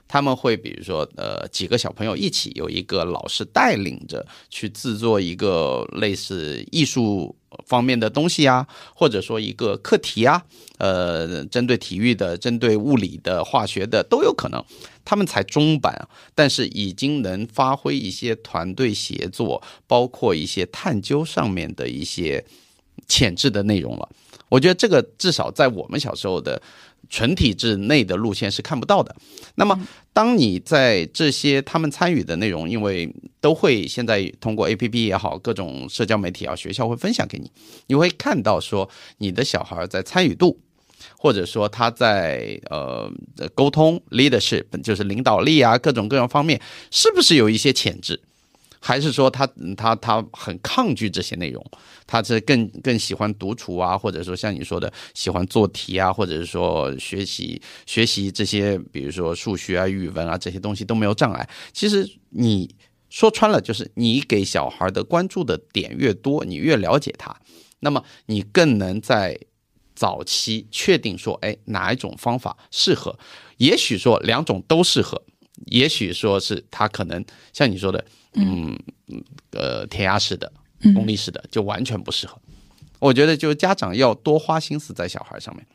[0.08, 7.34] 他们会比如说，呃，几个小朋友一起，有一个老师带领着去制作一个类似艺术
[7.66, 10.42] 方面的东西啊，或者说一个课题啊，
[10.78, 14.64] 呃，针对体育的、针对物理的、化学的都有可能。
[15.04, 22.44] 他们才中班，但是已经能发挥一些团队协作，包括一些探究上面的一些
[23.08, 24.08] 潜质的内容了。
[24.48, 26.60] 我觉得这个至少在我们小时候的。
[27.12, 29.14] 纯体制内的路线是看不到的。
[29.56, 29.78] 那么，
[30.14, 37.52] 当你在这些他们参与的内容，因为都会现在通过 A P P 也好，各种社交媒体啊，学校会分享给你，
[37.88, 38.88] 你会看到说
[39.18, 40.58] 你的小孩在参与度，
[41.18, 43.12] 或者说他在呃
[43.54, 46.58] 沟通 leadership，就是领导力啊，各种各样方面，
[46.90, 48.18] 是不是有一些潜质？
[48.82, 51.64] 还是说他他他很抗拒这些内容，
[52.04, 61.48] 他是更更喜欢独处啊，或者说像你说的喜欢做题啊，或者是说学习学习这些，比如说数学啊、语文啊这些东西都没有障碍。
[61.72, 62.74] 其实你
[63.08, 67.40] 说穿了，就是你给小孩的关注的点越多，你越了解他，
[67.80, 69.38] 那么你更能在
[69.94, 73.16] 早期确定说，哎，哪一种方法适合？
[73.58, 75.22] 也许说两种都适合，
[75.66, 78.04] 也许说是他可能像你说的。
[78.34, 78.74] 嗯
[79.50, 80.50] 呃，填鸭式的、
[80.94, 82.40] 功利式的就完全不适合。
[82.98, 85.66] 我觉得，就家长要多花心思在小孩上面。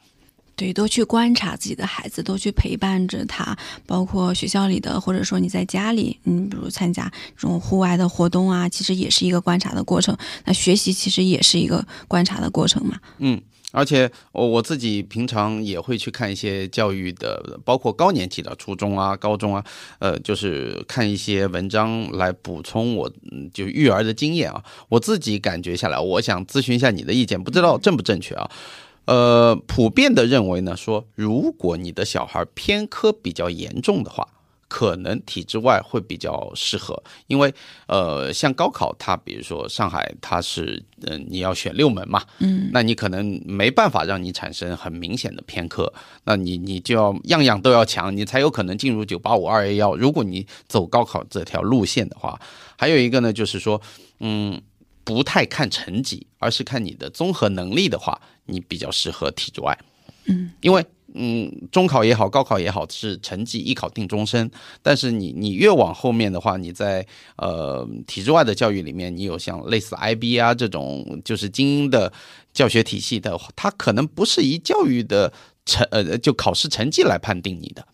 [0.56, 10.18] 对，多去观察自己的孩子，多去陪伴着他，包括学校里的，或者说你在家里，你比如参加这种户外的活动啊，其实也是一个观察的过程。
[10.44, 13.00] 那学习其实也是一个观察的过程嘛。
[13.20, 13.40] 嗯，
[13.74, 19.64] 而且我我自己平常也会去看一些教育的，包括高年级的初中啊、高中啊，
[20.00, 24.64] 呃，就是看一些文章来补充我嗯就育儿的经验啊。
[24.88, 28.50] 我自己感觉下来，我想咨询一下你的意见，不知道正不正确啊？
[29.06, 34.28] 呃，普遍的认为呢，说如果你的小孩偏科比较严重的话，
[34.68, 37.54] 可能体制外会比较适合，因为
[37.88, 45.92] 呃，像高考，它比如说上海，它是嗯、呃你要选六门嘛，嗯，那你可能没办法让你产生很明显的偏科，
[46.26, 49.96] 那你你就要样样都要强，你才有可能进入九八五二幺幺。
[49.96, 52.40] 如果你走高考这条路线的话，
[52.78, 53.82] 还有一个呢，就是说，
[54.20, 54.62] 嗯，
[55.04, 59.78] 不太看成绩，而是看你的综合能力的话，你比较适合体制外。
[60.26, 60.86] 嗯，因为
[61.18, 64.50] 嗯，中考也好，高考也好，是成绩一考定终身。
[64.82, 67.06] 但是你你越往后面的话，你在
[67.38, 72.14] 呃体制外的教育里面，你有像类似 IB 啊这种就是精英的
[72.54, 75.34] 教学体系的话，它可能不是以教育的
[75.66, 77.86] 成呃就考试成绩来判定你的，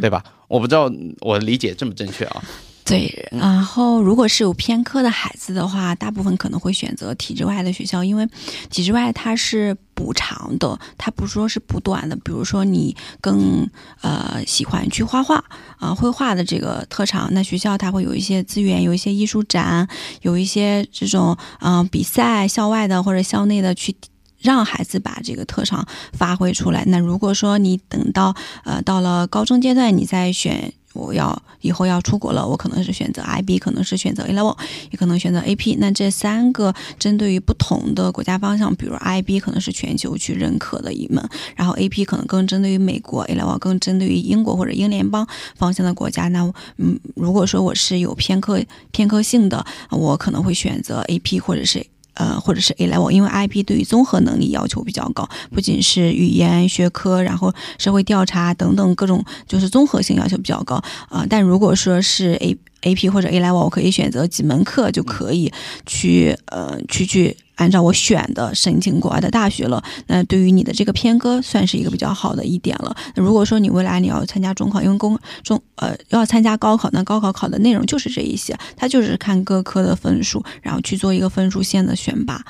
[0.00, 0.24] 对吧？
[0.48, 2.42] 我不知道我理解正不正确啊？
[2.84, 8.28] 对，然后如果是有偏科的孩子的话，大部分可能会选择体制外的学校，因为
[8.68, 12.14] 体制外它是补偿的，它不说是补短的。
[12.16, 13.66] 比如说你更
[14.02, 15.42] 呃喜欢去画画
[15.78, 19.88] 啊、绘画的这个特长，那学校它会有一些资源，有一些艺术展，
[20.20, 23.96] 有一些这种嗯、比赛，校外的或者校内的去。
[24.40, 26.84] 让孩子把这个特长发挥出来。
[26.88, 34.56] 那如果说你等到呃到了高中阶段，你再选我要以后要出国了，我可能是选择 IB，可能是选择 A level，
[34.90, 35.76] 也可能选择 AP。
[35.78, 41.22] 那这三个针对于不同的国家方向，比如 IB 可能是全球去认可的一门，
[41.56, 45.26] 然后 AP 可能更针对于美国，A level 更针对于英国或者英联邦
[45.56, 46.28] 方向的国家。
[46.28, 51.84] 那嗯，如果说我是有偏科偏科性的，我可能会选择 AP 或者是。
[52.14, 65.52] 呃，或者是 A level，因为 IB 对于综合能力要求比较高，不仅是语言学科，然后社会调查等等各种，就是综合性要求比较高啊、但如果说是 A A P 或者 A level，我可以选择几门课就可以
[65.86, 69.82] 去呃去去按照我选的申请国外的大学了。
[70.06, 72.94] 那对于你的这个偏科，算是一个比较好的一点了。
[73.14, 82.44] 那如果说你未来你要参加中考，因为公中呃要参加高考，那高考考的内容就是这一些，它就是看各科的分数，然后去做一个分数线的选拔。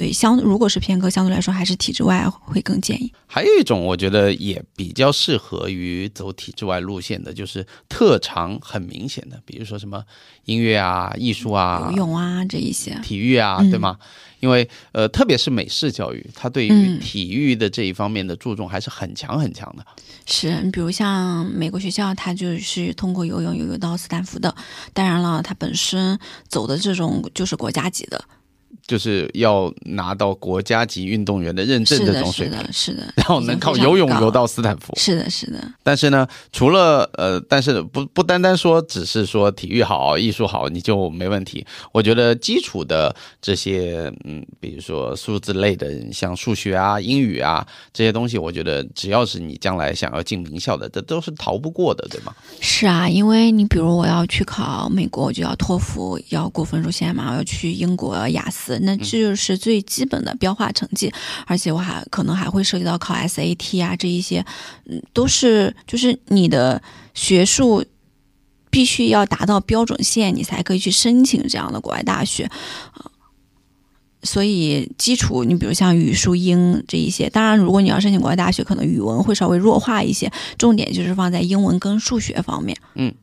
[0.00, 3.12] 对，相如果是偏科，相对来说还是体制外会更建议。
[3.26, 10.02] 还有一种，我觉得也比较适合于走体制外路线的，就是特长很明显的，比如说什么
[10.46, 13.98] 音乐啊、艺术啊游、泳啊这一些，体育啊，嗯对吗？
[14.40, 19.84] 因为呃，特别是美式教育，它对于嗯体育的这一方面的注重还是很强很强的。
[20.24, 24.54] 是，你比如像美国学校，它就是通过游泳游泳到斯坦福的。
[24.94, 28.24] 当然了，它本身走的这种就是国家级的，
[28.86, 34.92] 就是要拿到国家级运动员的认证这种水平，是的，是的， 然后能靠游泳游到斯坦福。
[34.96, 41.64] 是的，是的，但是呢，除了呃，但是不不单单说只是说体育好、艺术好你就没问题。
[41.92, 52.34] 我觉得基础的这些，嗯，比如说数字类的，像数学啊、英语啊这些东西，我觉得只要是你将来想要进名校的，这都是逃不过的，对吗？
[52.60, 61.12] 是啊，因为你比如我要去考美国，我就要托福，要过分数线嘛；我要去英国雅思，那这就是最基本的标化成绩。
[61.46, 64.44] 而且我还可能还会涉及到考 SAT 啊这一些，
[64.86, 66.82] 嗯，都是就是你的
[67.14, 67.84] 学术
[68.70, 72.44] 必须要达到标准线，你才可以去申请这样的国外大学
[72.92, 73.10] 啊。
[74.22, 82.76] 所以基础，你比如像语数英这一些，当然如果你要申请国外大学，可能语文会稍微弱化一些，重点就是放在英文跟数学方面。
[82.96, 83.14] 嗯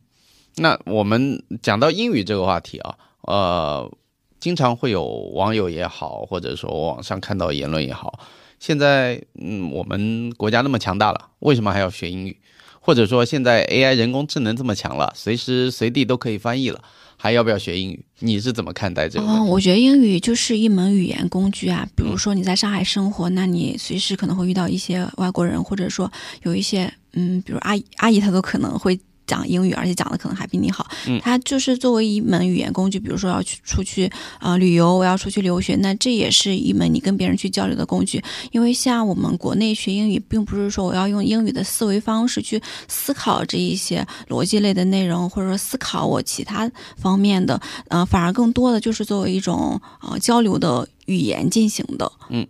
[0.56, 3.92] 那我们讲到英语这个话题啊，呃，
[4.40, 8.20] 经常会有网友也好，或者说网上看到言论也好，
[8.60, 12.38] 现在嗯，我们国家那么强大了，为什么还要学英语？
[12.80, 16.82] 或者说现在 AI 人工智能这么强了，随时随地都可以翻译了，
[17.18, 18.06] 还要不要学英语？
[18.20, 21.86] 你是怎么看待这个哦，我觉得英语就是一门语言工具啊。
[21.96, 26.10] 比如说你在上海生活，那你随时可能会遇到一些外国人，或者说
[26.44, 28.98] 有一些嗯，比如阿姨阿姨，她都可能会。
[29.28, 30.88] 讲英语，而且讲的可能还比你好。
[31.06, 34.06] 嗯它就是作为一门语言工具，比如说要去出去
[34.40, 38.24] 啊、呃旅游，我要出去留学，那这也是一门你跟别人去交流的工具。
[38.52, 52.12] 因为像我们国内学英语，并不是说我要用英语的思维方式去思考这一些逻辑类的内容，或者说思考我其他方面的，呃，反而更多的就是作为一种呃交流的语言进行的。
[52.30, 52.48] 嗯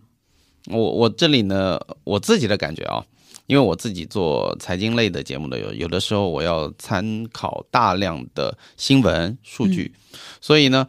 [0.69, 3.05] 我我这里呢，我自己的感觉啊，
[3.48, 9.93] 因为我自己做财经类的节目的，有有的时候我要参考大量的新闻数据，
[10.39, 10.88] 所以呢，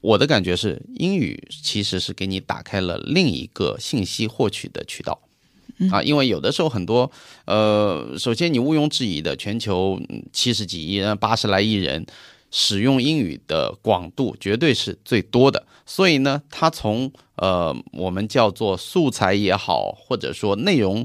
[0.00, 5.20] 我的感觉是，英语其实是给你打开了另一个信息获取的渠道。
[5.90, 7.10] 啊，因为有的时候很多，
[7.46, 9.98] 呃，首先你毋庸置疑的，全球
[10.30, 12.04] 七十几亿人、八十来亿人
[12.50, 21.04] 使用英语的广度绝对是最多的，所以呢，它从呃我们叫做素材也好，或者说内容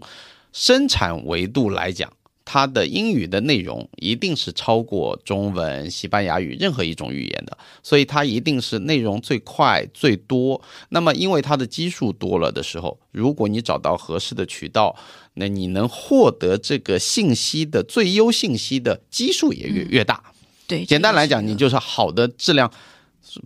[0.56, 2.10] 生产维度来讲。
[2.48, 10.62] 它的英语的内容一定是超过中文、西班牙语任何一种语言的，所以它一定是内容最快最多。
[10.90, 14.96] 那么，因为它的基数多了的时候，如果你找到合适的渠道，
[15.34, 20.24] 那你能获得这个信息的最优信息的基数也越越大。
[20.68, 22.72] 对，简单来讲，你就是好的质量，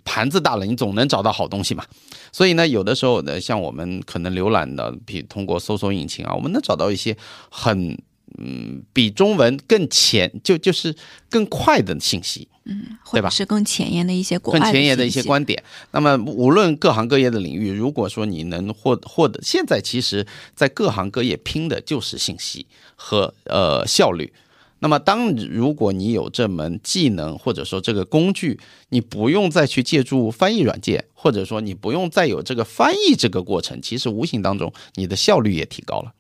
[0.04, 1.86] 盘子大了，你总能找到好东西嘛。
[2.32, 7.16] 所以呢，有的时候呢，像我们可能浏览的，比通过搜索引擎啊，我们能找到一些
[7.50, 7.98] 很。
[8.38, 10.96] 嗯，比中文更前就就是
[11.32, 13.28] 更快的信息，嗯，对吧？
[13.28, 15.62] 是更前沿的一些国更前沿的一些观点。
[15.92, 24.32] 那么，无论各行各业的领域，如果说你能获获得，现在其实，在各行各业拼的就是信息和呃效率。
[24.80, 28.60] 那么，当如果你有这门技能或者说这个工具，
[28.90, 36.14] 你不用再去借助翻译软件，或者说你不用再有这个翻译这个过程，其实无形当中你的效率也提高了。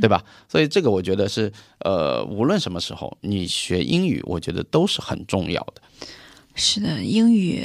[0.00, 0.24] 对吧？
[0.48, 5.80] 所以这个我觉得是，呃，无论什么时候你学英语，我觉得都是很重要的。
[6.56, 7.64] 是的，英语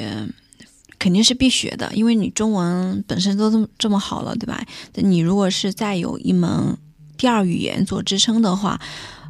[1.00, 4.64] 肯定是必学的，因为你中文本身都这么这么好了，对吧？
[4.94, 6.78] 你如果是再有一门
[7.18, 8.80] 第二语言做支撑的话，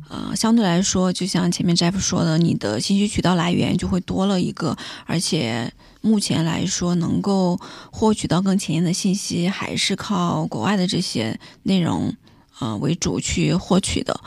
[0.09, 7.57] 呃，相对来说，就像前面 Jeff 说的，你的信息渠道来源就会多了一个，而且目前来说，能够
[7.91, 12.13] 获取到更前沿的信息，还是靠国外的这些内容。
[12.61, 14.19] 呃，为主去获取的，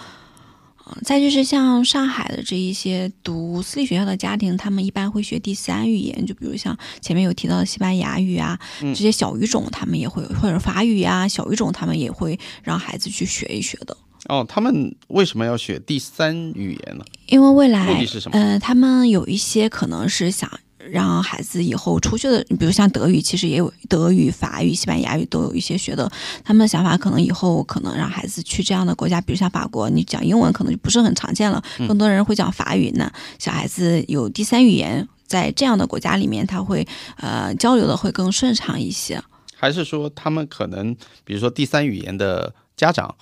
[0.87, 13.95] 嗯，再就是像上海的这一些读私立学校的家庭，他们一般会学第三语言，就比如像前面有提到的西班牙语啊，这些小语种，他们也会或者法语啊，小语种他们也会让孩子去学一学的。
[14.29, 17.05] 哦，他们为什么要学第三语言呢？
[17.27, 18.39] 因为未来目的是什么？
[18.39, 20.51] 呃，他们有一些可能是想。
[20.91, 26.11] 让孩子以后出去的，比如像德语，其实也有德语、法语、西班牙语都有一些学的。
[26.43, 33.09] 他们的想法可能以后可能让孩子去这样的国家，比如像法国，你讲英文可能就不是很常见了，更多人会讲法语呢。
[33.39, 36.85] 小孩子有第三语言，在这样的国家里面，他会
[37.17, 39.23] 呃交流的会更顺畅一些。
[39.57, 40.93] 还是说他们可能，
[41.25, 43.15] 比如说第三语言的家长，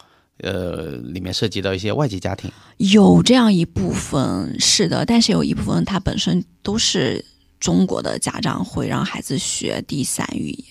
[0.42, 7.24] 呃，里面涉及到一些外籍家庭，有这样一部分是的，但是有一部分他本身都是。
[7.60, 10.64] 中国的家长会让孩子学第三语言，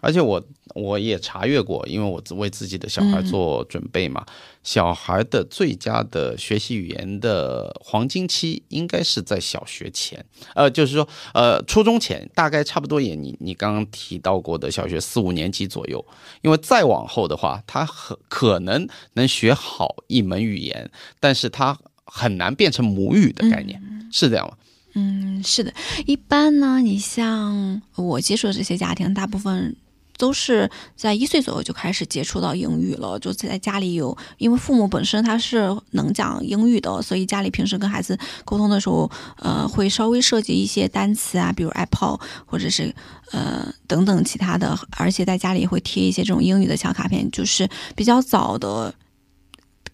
[0.00, 0.42] 而且我
[0.74, 4.24] 我也查阅过，因为我为自己的小孩做准备嘛。
[4.62, 10.22] 小孩的最佳的学习语言的黄金期应该是在小学前，
[10.54, 16.04] 呃，就是说，呃，初中前，大概差不多也你你刚刚提到过的小学四五年级左右，
[16.42, 23.80] 因为再往后的话，他很可能能学好一门语言，但是他很难变成母语的概念，
[24.12, 24.54] 是这样吗？
[24.94, 25.72] 嗯，是的，
[26.04, 29.74] 一般呢，你像我接触的这些家庭，大部分
[30.20, 42.94] 都是在一岁左右就开始接触到英语了，就在家里有，因为父母本身他是能讲英语的，所以家里平时跟孩子沟通的时候，呃，会稍微涉及一些单词啊，比如 apple 或者是
[43.32, 47.66] 呃等等其他的，而且在家里会贴一些这种英语的小卡片，就是
[47.96, 48.94] 比较早的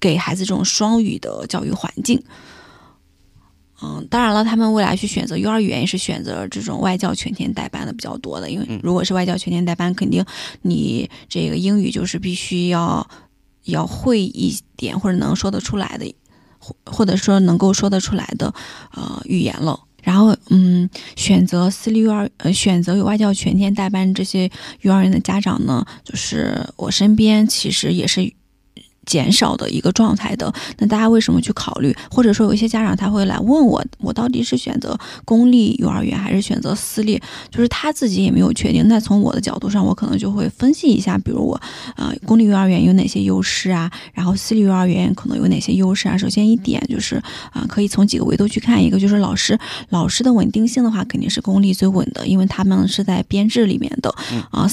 [0.01, 2.21] 给孩子这种双语的教育环境。
[3.83, 10.25] 嗯，当然了，他们未来去选择幼儿园也是选择这种外教全天代班的比较多的，因为如果是外教全天代班，肯定
[10.63, 13.07] 你这个英语就是必须要
[13.65, 16.15] 要会一点或者能说得出来的，
[16.59, 18.55] 或或者说能够说得出来的
[18.95, 19.79] 呃语言了。
[20.03, 24.51] 然后嗯，选择私立幼儿呃选择有外教全天代班这些
[24.81, 28.33] 幼儿园的家长呢，就是我身边其实也是。
[29.07, 31.97] 减少的一个状态的，那大家为什么去考虑？
[32.11, 37.21] 或者说有一些家长他会来问我，我到底是选择公立幼儿园还是选择私立？
[37.51, 38.87] 就是他自己也没有确定。
[38.89, 41.61] 那从我的角度上，我可能就会分析一下，比如我，
[41.97, 43.91] 呃，公立幼儿园有哪些优势啊？
[44.13, 46.17] 然后私立幼儿园可能有哪些优势啊？
[46.17, 47.17] 首先一点就是，
[47.53, 49.59] 啊，可以从几个维度去看，一个就是老师，
[49.91, 54.11] 老师的稳定性的话，肯定是公立最稳的，因为他们是在编制里面的，
[54.51, 54.63] 啊。
[54.63, 54.71] 呃，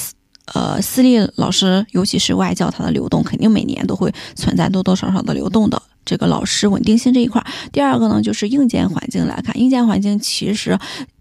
[0.54, 5.82] 呃私立老师，尤其是外教，它的流动肯定每年都会存在多多少少的流动的。
[6.06, 7.42] 这个老师稳定性这一块，
[7.72, 10.78] 第二个呢，就是硬件环境来看，硬件环境其实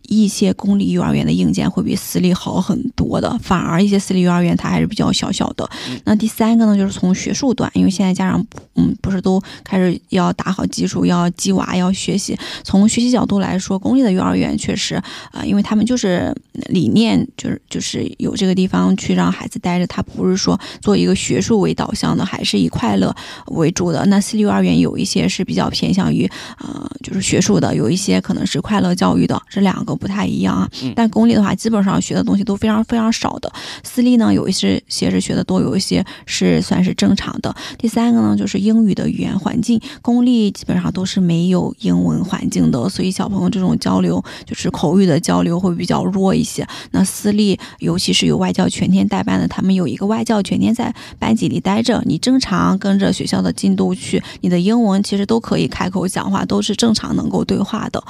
[0.09, 5.69] 一些公立幼儿园的硬件会比私立好很多的，反而一些私立幼儿园它还是比较小小的。
[6.05, 8.45] 那第三个呢，就是从学术端，因为现在家长
[8.75, 12.39] 嗯不是都开始要打好基础，要鸡娃，要学习。
[12.65, 14.95] 从学习角度来说，公立的幼儿园确实
[15.31, 16.35] 啊，因为他们就是
[16.69, 23.15] 理念就是就是有这个地方去让孩子待着，他不是说做一个学术为导向的，还是以快乐
[23.49, 24.05] 为主的。
[24.07, 26.29] 那私立幼儿园有一些是比较偏向于
[26.59, 30.71] 呃就是学术的，有一些可能是快乐教育的，这两个不太一样啊。
[30.95, 33.53] 但公立的话，基本上学的东西都非常非常少的。
[33.83, 37.55] 私立呢，有一些些是学的多，有一些是算是正常的。
[37.79, 46.67] 第三个呢，就是英语的语言环境，公立基本上都是没有英文环境的，所以小朋友这种交流就是口语的交流会比较弱一些。
[46.91, 58.03] 那私立，尤其是有外教全天代班的，他们有一个外教全天在班级里待着，你正常跟着学校的进度去，你的英文其实都可以开口讲话，都是正常能够对话的。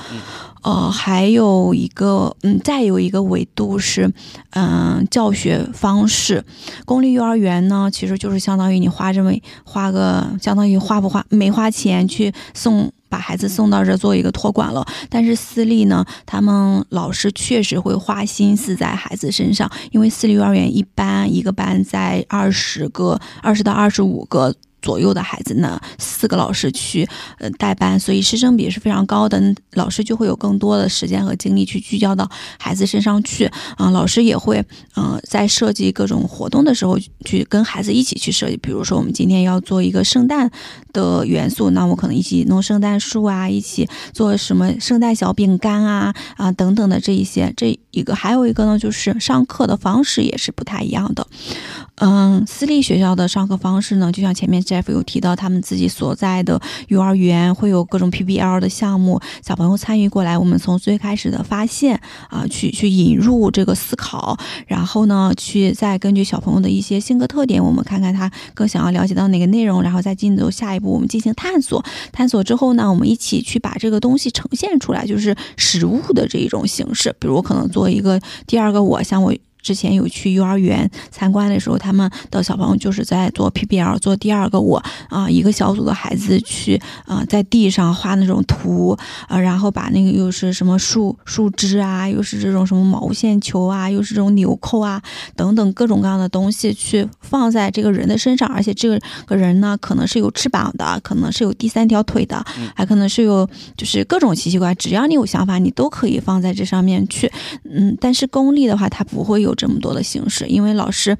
[0.62, 4.12] 呃，还有一个，嗯，再有一个维度是，
[4.50, 6.44] 嗯，教学方式。
[6.84, 9.32] 公立幼儿园呢，其实就是相当于你花这么
[9.64, 14.86] 花个，相当于花不花没花钱去送把孩子送到这做一个托管了。
[15.08, 24.54] 但是私立呢，他们老师确实会花心思在孩子身上，因为私立幼儿园一般一个班在二十个，二十到二十五个。
[24.82, 27.08] 左右的孩子呢，四个老师去
[27.38, 29.40] 呃代班，所以师生比是非常高的，
[29.72, 33.88] 老师就会有更多的时间和精力去聚焦到孩子身上去啊。
[33.90, 34.62] 老师也会
[34.96, 40.50] 嗯在设计各种活动的时候去跟孩子一起去设计，比如说我们今天要做一个圣诞
[40.92, 47.52] 的元素，那我可能一起弄圣诞树啊，一起做什么圣诞小饼干啊啊等等的这一些。
[47.56, 51.26] 这一个还有一个呢，就是上课的方式也是不太一样的。
[51.96, 56.58] 嗯，私立学校的上课方式呢，就像前面 Jeff 有提到，他们自己所在的
[56.88, 60.38] 幼儿园会有各种 PBL 的项目，小朋友参与过来。
[60.38, 62.00] 我们从最开始的发现
[62.30, 71.84] 啊，去去引入这个思考，然后呢，去再根据小朋友的一些性格特点，我们看看他更想要了解到哪个内容，然后再进入下一步，我们进行探索。
[72.10, 77.14] 探索之后呢，我们一起去把这个东西呈现出来，就是实物的这一种形式。
[77.18, 79.34] 比如可能做一个第二个我，像我。
[79.62, 88.98] 之前有去幼儿园参观的时候，他们的小朋友就是在做 PBL，做第二个我啊，一个小组的孩子去啊，在地上画那种图
[89.28, 95.00] 啊，然后把那个又是什么树树枝啊，又是这种什么毛线球啊，又是这种纽扣啊
[95.36, 102.44] 等等各种各样的东西去放在这个人的身上，而且这个个人呢，可能是有翅膀的，可能是有第三条腿的，
[102.74, 107.30] 还可能是有就是各种奇奇怪，只要你有想法，你都可以放在这上面去。
[107.64, 109.51] 嗯，但是公立的话，它不会有。
[109.54, 111.16] 这么多的形式，因为老师，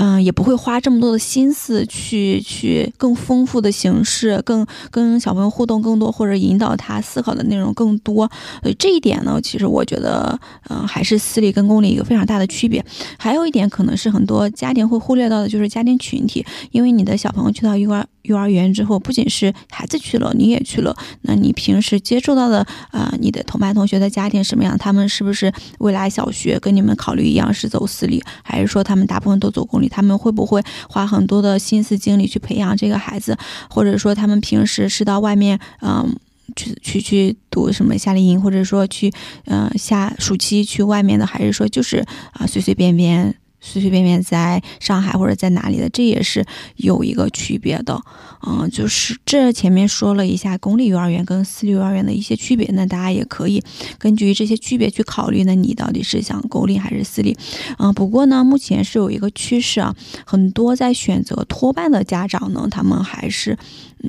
[0.00, 8.30] 嗯，也不会花这么多的心思去去更丰富的形式，更跟小朋友互动更多，或者引导他思考的内容更多。
[8.62, 10.38] 所以这一点呢，其实我觉得，
[10.70, 12.84] 嗯，还是私立跟公立一个非常大的区别。
[13.18, 18.06] 还有一点，可能是很多家庭会忽略到的，就是家庭群体，因为你的小朋友去到幼儿。
[18.22, 20.94] 幼儿园之后，不仅是孩子去了，你也去了。
[21.22, 22.58] 那你平时接触到的
[22.90, 24.76] 啊，你的同班同学的家庭什么样？
[24.76, 29.87] 他们是不是未来小学跟你们考虑一样是走私立，还是说他们大部分都走公立？
[29.88, 33.36] 他们会不会花很多的心思精力去培养这个孩子？
[33.70, 36.14] 或者说他们平时是到外面嗯
[36.56, 39.12] 去去去读什么夏令营，或者说去
[39.46, 43.34] 嗯下暑期去外面的，还是说就是啊随随便便？
[43.60, 46.44] 随随便便在上海或者在哪里的，这也是
[46.76, 48.00] 有一个区别的，
[48.46, 53.62] 嗯，就是这前面说了一下公立幼儿园跟私立幼儿园的一些区别，那大家也可以
[53.98, 57.36] 根据这些区别去考虑，那你到底是想公立还是私立？
[57.78, 59.94] 嗯，不过呢，目前是有一个趋势啊，
[60.24, 63.58] 很多在选择托办的家长呢，他们还是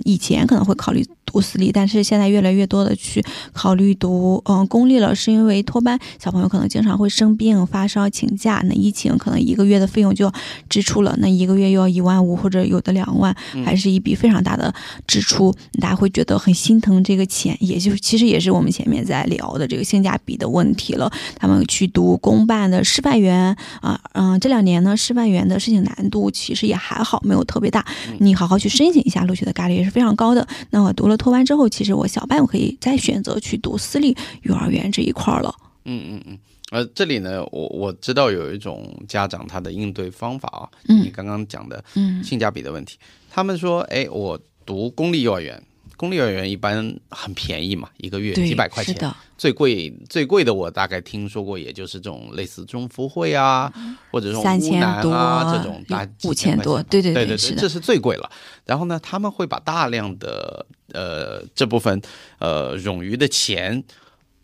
[0.06, 1.06] 以前可能会考虑。
[1.32, 3.24] 读私立，但是现在越来越多的去
[3.54, 10.34] 考虑读嗯公立了，是因为托班小朋友可能经常会生病、发烧、请假，那疫情可能一个月的费用就要
[10.68, 13.32] 支出了，那一个月又要一万五或者有的两万，
[13.64, 14.74] 还是一笔非常大的
[15.06, 21.12] 支出，大家会觉得很心疼这个钱，也就其实也是我们前面在聊的这个性价比的问题了。
[21.36, 27.86] 他们去读公办的师范园啊，嗯，这两年呢师范园的申请难度其实也还好，没有特别大，
[28.18, 30.46] 你好好去申请一下，录取的概率也是非常高的。
[30.70, 31.16] 那我读了。
[31.16, 35.54] 托班之后，其实我小班我可以再选择去读私立幼儿园这一块了。
[35.86, 36.38] 嗯嗯嗯。
[36.72, 42.98] 呃，这里呢，我我知道有一种家长他的应对方法啊，你刚刚讲的嗯性价比的问题，
[43.30, 45.62] 他们说，哎，我读公立幼儿园。
[46.00, 49.14] 公立幼儿园一般很便宜嘛，一个月几百块钱。
[49.38, 53.70] 最贵最贵的我大概听说过，也就是这种类似中福会啊，
[54.10, 54.44] 或者说乌
[54.76, 58.32] 南啊这种大五千多，对对对对对，这是最贵了。
[58.66, 62.02] 然后呢，他们会把大量的呃这部分
[62.38, 63.84] 呃冗余的钱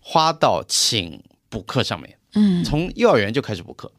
[0.01, 3.89] 花到请补课上面，嗯从幼儿园就开始补课。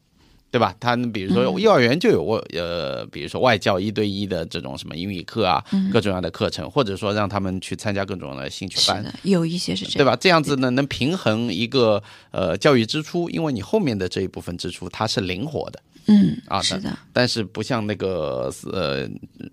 [0.49, 0.73] 对吧？
[0.79, 10.15] 他比如说嗯幼儿园就有我呃，比如说外教一对一的这种什么英语课啊，各种各样的课程，或者说让他们去参加各种的兴趣班，是的，有一些是这样，对吧？
[10.15, 19.07] 这样子呢，能平衡一个呃教育支出，因为你后面的这一部分支出它是灵活的，嗯啊是的，但是不像那个呃，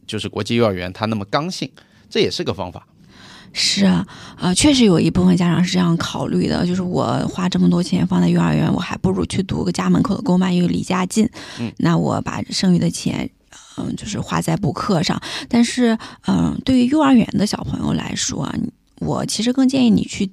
[0.07, 1.69] 就是国际幼儿园它那么刚性，
[2.09, 2.87] 这也是个方法。
[3.55, 11.27] 是啊，呃，确实有一部分家长是这样考虑的，就是我花这么多钱放在幼儿园，我还不如去读个家门口的公办，因为离家近。
[11.61, 13.31] 嗯，那我把剩余的钱，
[13.79, 15.19] 嗯、就是花在补课上。
[15.49, 15.97] 但是，
[16.27, 18.55] 嗯、对于幼儿园的小朋友来说啊，
[18.99, 20.31] 我其实更建议你去。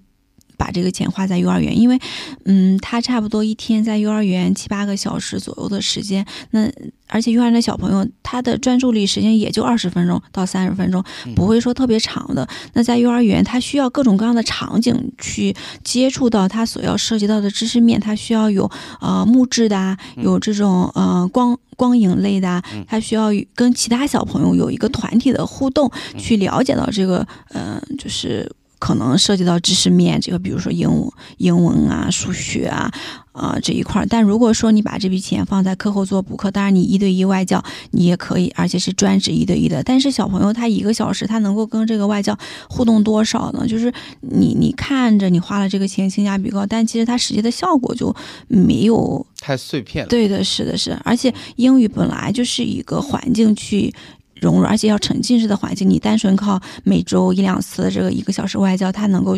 [0.62, 1.98] 把这个钱花在幼儿园，因为，
[2.46, 6.72] 嗯，他差不多一天在幼儿园七八个小时左右的时间，那
[7.08, 11.04] 而且幼儿园的小朋友他的专注力时间也就二十分钟到三十分钟，
[11.36, 12.48] 不会说特别长的。
[12.74, 28.48] 那在幼儿园，他需要各种各样的场景去接触到他所要涉及到的知识面，他需要有呃木质的啊，有这种呃光光影类的啊，他需要跟其他小朋友有一个团体的互动，去了解到这个呃就是。
[28.82, 31.08] 可能涉及到知识面，这个比如说英文、
[31.38, 32.92] 英文啊、数学啊，
[33.32, 34.08] 啊、这一块儿。
[34.10, 39.84] 但如果说你把这笔钱放在课后做补课，当然你一对一外教你也可以，而且是专职一对一的。
[39.84, 42.36] 但是小朋友他一个小时他能够跟这个外教
[42.68, 43.68] 互动多少呢？
[43.68, 48.16] 就是你你看着你花了这个钱性价比高，但其实它实际的效果就
[48.48, 49.24] 没有。
[49.40, 53.94] 太碎片，对的，是的，是，而且英语本来就是一个环境去。
[54.42, 59.38] 融入，而且要沉浸式的环境，你单纯靠每周一两次的这个一个小时外教，它能够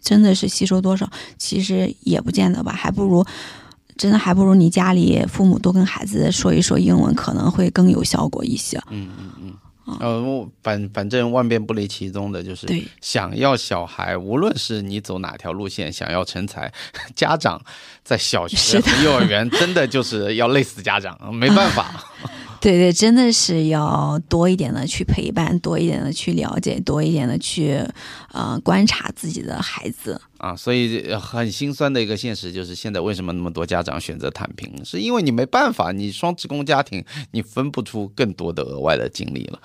[0.00, 1.10] 真的是吸收多少？
[1.38, 3.24] 其实也不见得吧，还不如
[3.96, 8.78] 真的还不如你家里父母多跟孩子说一说英文，可能会更有效果一些。
[8.90, 9.54] 嗯嗯嗯。
[10.00, 16.70] 呃，我反反正万变不离其宗的，就是对想要小孩，无论是你走哪条路线，想要成才，
[17.16, 17.58] 家长
[18.04, 22.04] 在小学和幼儿园真的就是要累死家长，没办法。
[22.60, 27.80] 对对，真的是要多一点的去陪伴，多一点的去了解，多一点的去
[28.32, 30.20] 呃观察自己的孩子。
[30.38, 39.60] 啊，所以呃很心酸的一个现实就是，现在为什么那么多家长选择躺平，是因为你没办法，你双职工家庭，你分不出更多的额外的精力了。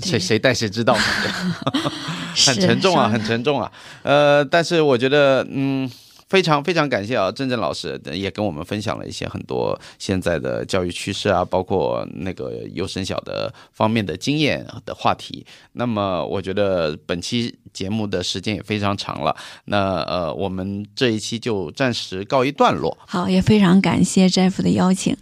[0.00, 0.94] 谁谁带谁知道，
[2.44, 3.70] 很沉重啊，很沉重啊。
[4.02, 5.90] 呃，但是我觉得，嗯。
[6.32, 15.44] 非常非常感谢啊，郑郑老师也跟我们分享了一些很多现在的教育趋势啊，包括那个幼升小的方面的经验的话题。
[15.72, 22.96] 那么我觉得本期节目的时间也非常长了，那呃，我们这一期就暂时告一段落。
[23.06, 25.14] 好，也非常感谢 Jeff 的邀请。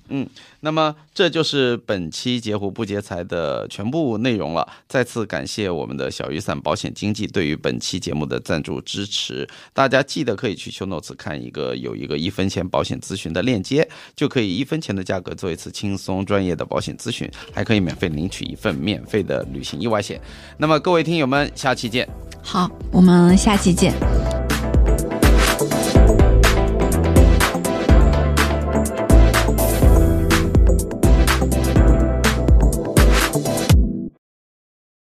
[0.60, 4.68] 那么这就是本期截胡不劫财的全部内容了。
[4.88, 9.48] 再次感谢我们的小雨伞保险经纪对于本期节目的赞助支持。
[9.72, 20.20] 大家记得可以去修诺斯看一个有一个一分钱保险咨询的链接，就可以一分钱的价格做一次轻松专业的保险咨询，还可以免费领取一份免费的旅行意外险。
[20.58, 22.08] 那么各位听友们，下期见。
[22.42, 24.49] 好，我们下期见。